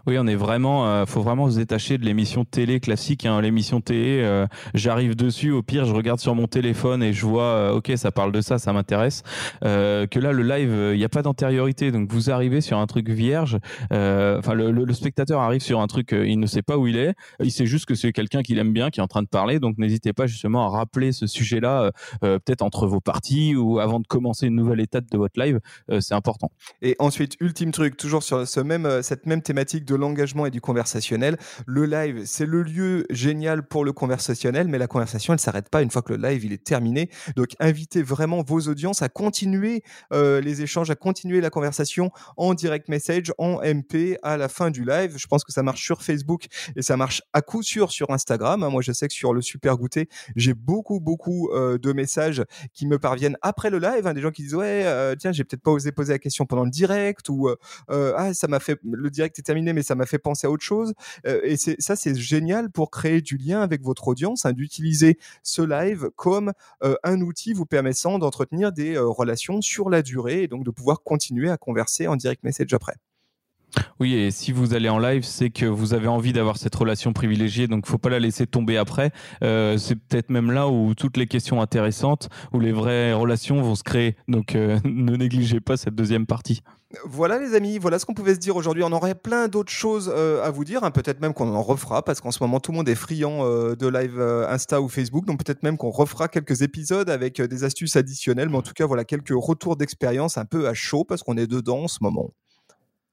Oui, 0.06 0.16
on 0.18 0.26
est 0.26 0.34
vraiment, 0.34 0.88
euh, 0.88 1.06
faut 1.06 1.22
vraiment 1.22 1.50
se 1.50 1.56
détacher 1.56 1.98
de 1.98 2.04
l'émission 2.04 2.44
télé 2.44 2.80
classique. 2.80 3.26
Hein. 3.26 3.40
L'émission 3.40 3.80
télé, 3.80 4.20
euh, 4.22 4.46
j'arrive 4.74 5.16
dessus, 5.16 5.50
au 5.50 5.62
pire, 5.62 5.84
je 5.84 5.94
regarde 5.94 6.20
sur 6.20 6.34
mon 6.34 6.46
téléphone 6.46 7.02
et 7.02 7.12
je 7.12 7.26
vois, 7.26 7.42
euh, 7.42 7.74
ok, 7.74 7.92
ça 7.96 8.10
parle 8.10 8.32
de 8.32 8.40
ça, 8.40 8.58
ça 8.58 8.72
m'intéresse. 8.72 9.22
que 9.62 10.18
là, 10.18 10.32
le 10.32 10.42
live, 10.42 10.92
il 10.92 10.98
n'y 10.98 11.04
a 11.04 11.08
pas 11.08 11.22
d'antériorité, 11.22 11.92
donc 11.92 12.10
vous 12.10 12.30
arrivez 12.30 12.60
sur 12.60 12.78
un 12.78 12.86
truc 12.86 13.08
vierge. 13.08 13.58
Enfin, 13.90 14.54
le, 14.54 14.92
spectateur 14.92 15.40
arrive 15.40 15.60
sur 15.60 15.80
un 15.80 15.86
truc, 15.86 16.12
il 16.12 16.40
ne 16.40 16.46
sait 16.46 16.62
pas 16.62 16.76
où 16.76 16.86
il 16.86 16.96
est, 16.96 17.14
il 17.40 17.52
sait 17.52 17.66
juste 17.66 17.84
que 17.86 17.94
c'est 17.94 18.12
quelqu'un 18.12 18.42
qu'il 18.42 18.58
aime 18.58 18.72
bien, 18.72 18.90
qui 18.90 19.00
est 19.00 19.02
en 19.02 19.06
train 19.06 19.22
de 19.22 19.28
parler. 19.28 19.60
Donc 19.60 19.78
n'hésitez 19.78 20.12
pas 20.12 20.26
justement 20.26 20.66
à 20.66 20.70
rappeler 20.70 21.12
ce 21.12 21.26
sujet-là, 21.26 21.92
peut-être 22.20 22.62
entre 22.62 22.86
vos 22.86 23.00
parties 23.00 23.54
ou 23.54 23.78
avant 23.78 24.00
de 24.00 24.06
commencer 24.06 24.46
une 24.46 24.56
nouvelle 24.56 24.80
étape 24.80 25.04
de 25.10 25.18
votre 25.18 25.40
live, 25.40 25.60
c'est 26.00 26.14
important. 26.14 26.50
Et 26.82 26.96
ensuite, 26.98 27.36
ultime 27.40 27.70
truc, 27.70 27.96
toujours 27.96 28.22
sur 28.22 28.46
ce 28.46 28.60
même, 28.60 29.02
cette 29.02 29.26
même 29.26 29.42
thématique 29.42 29.77
de 29.84 29.94
l'engagement 29.94 30.46
et 30.46 30.50
du 30.50 30.60
conversationnel. 30.60 31.36
Le 31.66 31.84
live, 31.84 32.22
c'est 32.24 32.46
le 32.46 32.62
lieu 32.62 33.06
génial 33.10 33.66
pour 33.66 33.84
le 33.84 33.92
conversationnel, 33.92 34.68
mais 34.68 34.78
la 34.78 34.86
conversation, 34.86 35.32
elle 35.32 35.38
s'arrête 35.38 35.68
pas 35.68 35.82
une 35.82 35.90
fois 35.90 36.02
que 36.02 36.12
le 36.12 36.28
live 36.28 36.44
il 36.44 36.52
est 36.52 36.64
terminé. 36.64 37.10
Donc, 37.36 37.50
invitez 37.58 38.02
vraiment 38.02 38.42
vos 38.42 38.60
audiences 38.60 39.02
à 39.02 39.08
continuer 39.08 39.82
euh, 40.12 40.40
les 40.40 40.62
échanges, 40.62 40.90
à 40.90 40.94
continuer 40.94 41.40
la 41.40 41.50
conversation 41.50 42.10
en 42.36 42.54
direct 42.54 42.88
message, 42.88 43.32
en 43.38 43.60
MP 43.62 44.16
à 44.22 44.36
la 44.36 44.48
fin 44.48 44.70
du 44.70 44.84
live. 44.84 45.14
Je 45.16 45.26
pense 45.26 45.44
que 45.44 45.52
ça 45.52 45.62
marche 45.62 45.82
sur 45.82 46.02
Facebook 46.02 46.46
et 46.76 46.82
ça 46.82 46.96
marche 46.96 47.22
à 47.32 47.42
coup 47.42 47.62
sûr 47.62 47.90
sur 47.90 48.10
Instagram. 48.10 48.62
Hein. 48.62 48.70
Moi, 48.70 48.82
je 48.82 48.92
sais 48.92 49.08
que 49.08 49.14
sur 49.14 49.34
le 49.34 49.42
super 49.42 49.76
goûter, 49.76 50.08
j'ai 50.36 50.54
beaucoup, 50.54 51.00
beaucoup 51.00 51.50
euh, 51.50 51.78
de 51.78 51.92
messages 51.92 52.44
qui 52.72 52.86
me 52.86 52.98
parviennent 52.98 53.36
après 53.42 53.70
le 53.70 53.78
live. 53.78 54.06
Hein. 54.06 54.14
des 54.14 54.20
gens 54.20 54.30
qui 54.30 54.42
disent 54.42 54.54
ouais, 54.54 54.84
euh, 54.84 55.14
tiens, 55.18 55.32
j'ai 55.32 55.44
peut-être 55.44 55.62
pas 55.62 55.70
osé 55.70 55.92
poser 55.92 56.12
la 56.12 56.18
question 56.18 56.46
pendant 56.46 56.64
le 56.64 56.70
direct 56.70 57.28
ou 57.28 57.48
ah, 57.88 58.34
ça 58.34 58.46
m'a 58.48 58.60
fait 58.60 58.78
le 58.84 59.10
direct 59.10 59.38
est 59.38 59.42
terminé 59.42 59.57
mais 59.62 59.82
ça 59.82 59.94
m'a 59.94 60.06
fait 60.06 60.18
penser 60.18 60.46
à 60.46 60.50
autre 60.50 60.64
chose. 60.64 60.94
Euh, 61.26 61.40
et 61.44 61.56
ça, 61.56 61.96
c'est 61.96 62.14
génial 62.14 62.70
pour 62.70 62.90
créer 62.90 63.20
du 63.20 63.36
lien 63.36 63.60
avec 63.60 63.82
votre 63.82 64.08
audience, 64.08 64.46
hein, 64.46 64.52
d'utiliser 64.52 65.18
ce 65.42 65.62
live 65.62 66.10
comme 66.16 66.52
euh, 66.82 66.96
un 67.04 67.20
outil 67.20 67.52
vous 67.52 67.66
permettant 67.66 68.18
d'entretenir 68.18 68.72
des 68.72 68.96
euh, 68.96 69.06
relations 69.06 69.60
sur 69.60 69.90
la 69.90 70.02
durée 70.02 70.42
et 70.42 70.48
donc 70.48 70.64
de 70.64 70.70
pouvoir 70.70 71.02
continuer 71.02 71.50
à 71.50 71.56
converser 71.56 72.06
en 72.06 72.16
direct 72.16 72.42
message 72.44 72.72
après. 72.72 72.94
Oui, 74.00 74.14
et 74.14 74.30
si 74.30 74.52
vous 74.52 74.74
allez 74.74 74.88
en 74.88 74.98
live, 74.98 75.24
c'est 75.24 75.50
que 75.50 75.66
vous 75.66 75.94
avez 75.94 76.08
envie 76.08 76.32
d'avoir 76.32 76.56
cette 76.56 76.74
relation 76.74 77.12
privilégiée, 77.12 77.66
donc 77.66 77.86
faut 77.86 77.98
pas 77.98 78.10
la 78.10 78.18
laisser 78.18 78.46
tomber 78.46 78.76
après. 78.76 79.10
Euh, 79.42 79.76
c'est 79.78 79.96
peut-être 79.96 80.30
même 80.30 80.50
là 80.50 80.68
où 80.68 80.94
toutes 80.94 81.16
les 81.16 81.26
questions 81.26 81.60
intéressantes, 81.60 82.28
où 82.52 82.60
les 82.60 82.72
vraies 82.72 83.12
relations 83.12 83.60
vont 83.60 83.74
se 83.74 83.82
créer. 83.82 84.16
Donc 84.28 84.54
euh, 84.54 84.78
ne 84.84 85.16
négligez 85.16 85.60
pas 85.60 85.76
cette 85.76 85.94
deuxième 85.94 86.26
partie. 86.26 86.62
Voilà 87.04 87.38
les 87.38 87.54
amis, 87.54 87.78
voilà 87.78 87.98
ce 87.98 88.06
qu'on 88.06 88.14
pouvait 88.14 88.34
se 88.34 88.38
dire 88.38 88.56
aujourd'hui. 88.56 88.82
On 88.82 88.92
aurait 88.92 89.14
plein 89.14 89.48
d'autres 89.48 89.72
choses 89.72 90.10
euh, 90.14 90.42
à 90.42 90.50
vous 90.50 90.64
dire, 90.64 90.84
hein. 90.84 90.90
peut-être 90.90 91.20
même 91.20 91.34
qu'on 91.34 91.54
en 91.54 91.62
refera, 91.62 92.02
parce 92.02 92.22
qu'en 92.22 92.30
ce 92.30 92.42
moment 92.42 92.60
tout 92.60 92.72
le 92.72 92.78
monde 92.78 92.88
est 92.88 92.94
friand 92.94 93.44
de 93.44 93.88
live 93.88 94.18
Insta 94.48 94.80
ou 94.80 94.88
Facebook, 94.88 95.26
donc 95.26 95.44
peut-être 95.44 95.62
même 95.62 95.76
qu'on 95.76 95.90
refera 95.90 96.28
quelques 96.28 96.62
épisodes 96.62 97.10
avec 97.10 97.42
des 97.42 97.64
astuces 97.64 97.96
additionnelles, 97.96 98.48
mais 98.48 98.56
en 98.56 98.62
tout 98.62 98.72
cas 98.72 98.86
voilà 98.86 99.04
quelques 99.04 99.34
retours 99.34 99.76
d'expérience 99.76 100.38
un 100.38 100.46
peu 100.46 100.66
à 100.66 100.72
chaud, 100.72 101.04
parce 101.04 101.22
qu'on 101.22 101.36
est 101.36 101.46
dedans 101.46 101.82
en 101.82 101.88
ce 101.88 101.98
moment. 102.00 102.30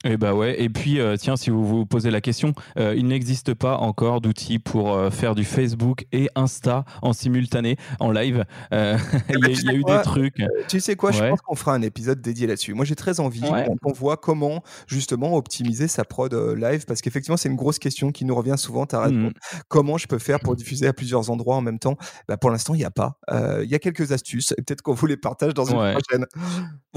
Et 0.05 0.17
bah 0.17 0.35
ouais. 0.35 0.61
Et 0.61 0.69
puis 0.69 0.99
euh, 0.99 1.17
tiens, 1.17 1.35
si 1.35 1.49
vous 1.49 1.65
vous 1.65 1.85
posez 1.87 2.11
la 2.11 2.21
question, 2.21 2.53
euh, 2.77 2.93
il 2.95 3.07
n'existe 3.07 3.55
pas 3.55 3.77
encore 3.77 4.21
d'outils 4.21 4.59
pour 4.59 4.93
euh, 4.93 5.09
faire 5.09 5.33
du 5.33 5.43
Facebook 5.43 6.05
et 6.11 6.29
Insta 6.35 6.85
en 7.01 7.11
simultané, 7.11 7.75
en 7.99 8.11
live. 8.11 8.45
il 8.71 8.77
y 8.77 9.69
a, 9.69 9.73
eu 9.73 9.83
des 9.83 10.01
trucs. 10.03 10.43
Tu 10.67 10.79
sais 10.79 10.95
quoi 10.95 11.11
Je 11.11 11.23
pense 11.27 11.41
qu'on 11.41 11.55
fera 11.55 11.73
un 11.73 11.81
épisode 11.81 12.21
dédié 12.21 12.45
là-dessus. 12.45 12.75
Moi, 12.75 12.85
j'ai 12.85 12.95
très 12.95 13.19
envie 13.19 13.41
qu'on 13.81 13.93
voit 13.93 14.17
comment 14.17 14.63
justement 14.87 15.35
optimiser 15.35 15.87
sa 15.87 16.05
prod 16.05 16.33
live, 16.33 16.85
parce 16.85 17.01
qu'effectivement, 17.01 17.37
c'est 17.37 17.49
une 17.49 17.55
grosse 17.55 17.79
question 17.79 18.11
qui 18.11 18.25
nous 18.25 18.35
revient 18.35 18.55
souvent. 18.57 18.85
Mmh. 18.85 19.31
Comment 19.67 19.97
je 19.97 20.07
peux 20.07 20.19
faire 20.19 20.39
pour 20.39 20.55
diffuser 20.55 20.85
à 20.85 20.93
plusieurs 20.93 21.31
endroits 21.31 21.55
en 21.55 21.61
même 21.61 21.79
temps 21.79 21.97
bah, 22.27 22.37
Pour 22.37 22.51
l'instant, 22.51 22.75
il 22.75 22.77
n'y 22.77 22.85
a 22.85 22.91
pas. 22.91 23.17
Il 23.63 23.69
y 23.69 23.75
a 23.75 23.79
quelques 23.79 24.11
astuces. 24.11 24.53
Peut-être 24.65 24.83
qu'on 24.83 24.93
vous 24.93 25.07
les 25.07 25.17
partage 25.17 25.55
dans 25.55 25.65
une 25.65 25.77
prochaine. 25.77 26.25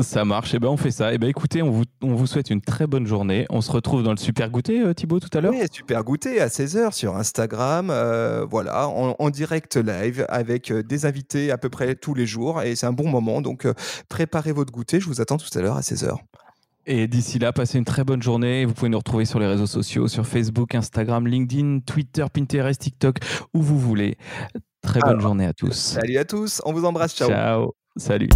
Ça 0.01 0.25
marche. 0.27 0.53
Et 0.55 0.59
ben 0.59 0.68
on 0.68 0.77
fait 0.77 0.90
ça. 0.90 1.14
Et 1.14 1.18
ben 1.18 1.29
écoutez, 1.29 1.62
on 1.62 1.71
vous, 1.71 1.85
on 2.03 2.14
vous 2.14 2.27
souhaite 2.27 2.51
une 2.51 2.61
très 2.61 2.87
bonne 2.87 2.98
journée. 3.07 3.47
On 3.51 3.61
se 3.61 3.71
retrouve 3.71 4.03
dans 4.03 4.11
le 4.11 4.17
super 4.17 4.51
goûter, 4.51 4.81
euh, 4.81 4.95
Thibaut, 4.95 5.21
tout 5.21 5.37
à 5.37 5.41
l'heure 5.41 5.53
Oui, 5.53 5.67
super 5.71 6.05
goûter 6.05 6.41
à 6.41 6.49
16h 6.49 6.93
sur 6.93 7.17
Instagram. 7.17 7.91
Euh, 7.91 8.47
voilà, 8.49 8.89
en, 8.89 9.31
direct 9.31 9.77
live 9.77 10.25
avec 10.29 10.71
euh, 10.71 10.83
des 10.83 11.07
invités 11.07 11.51
à 11.51 11.59
peu 11.59 11.69
près 11.69 11.95
tous 11.95 12.15
les 12.15 12.27
jours. 12.27 12.63
Et 12.63 12.77
c'est 12.77 12.87
un 12.87 12.93
bon 12.93 13.09
moment. 13.09 13.41
Donc, 13.41 13.67
préparez 14.09 14.53
votre 14.53 14.73
goûter. 14.73 15.01
Je 15.01 15.07
vous 15.07 15.21
attends 15.21 15.37
tout 15.37 15.59
à 15.59 15.61
l'heure 15.63 15.77
à 15.77 15.81
16h. 15.81 16.17
Et 16.87 17.07
d'ici 17.07 17.39
là, 17.39 17.53
passez 17.53 17.77
une 17.79 17.85
très 17.85 18.05
bonne 18.05 18.23
journée. 18.23 18.65
Vous 18.65 18.73
pouvez 18.73 18.89
nous 18.89 18.99
retrouver 18.99 19.27
sur 19.27 19.39
les 19.39 19.47
réseaux 19.47 19.67
sociaux, 19.67 20.09
sur 20.09 20.27
Facebook, 20.27 20.75
Instagram, 20.75 21.27
LinkedIn, 21.27 21.81
Twitter, 21.81 22.25
Pinterest, 22.33 22.81
TikTok, 22.81 23.19
où 23.53 23.61
vous 23.61 23.79
voulez. 23.79 24.17
Très 24.81 25.01
bonne 25.01 25.21
journée 25.21 25.47
à 25.47 25.53
tous. 25.53 25.75
Salut 25.75 26.17
à 26.17 26.25
tous. 26.25 26.63
On 26.65 26.73
vous 26.73 26.85
embrasse. 26.85 27.15
Ciao. 27.15 27.29
Ciao. 27.29 27.75
Salut. 27.97 28.31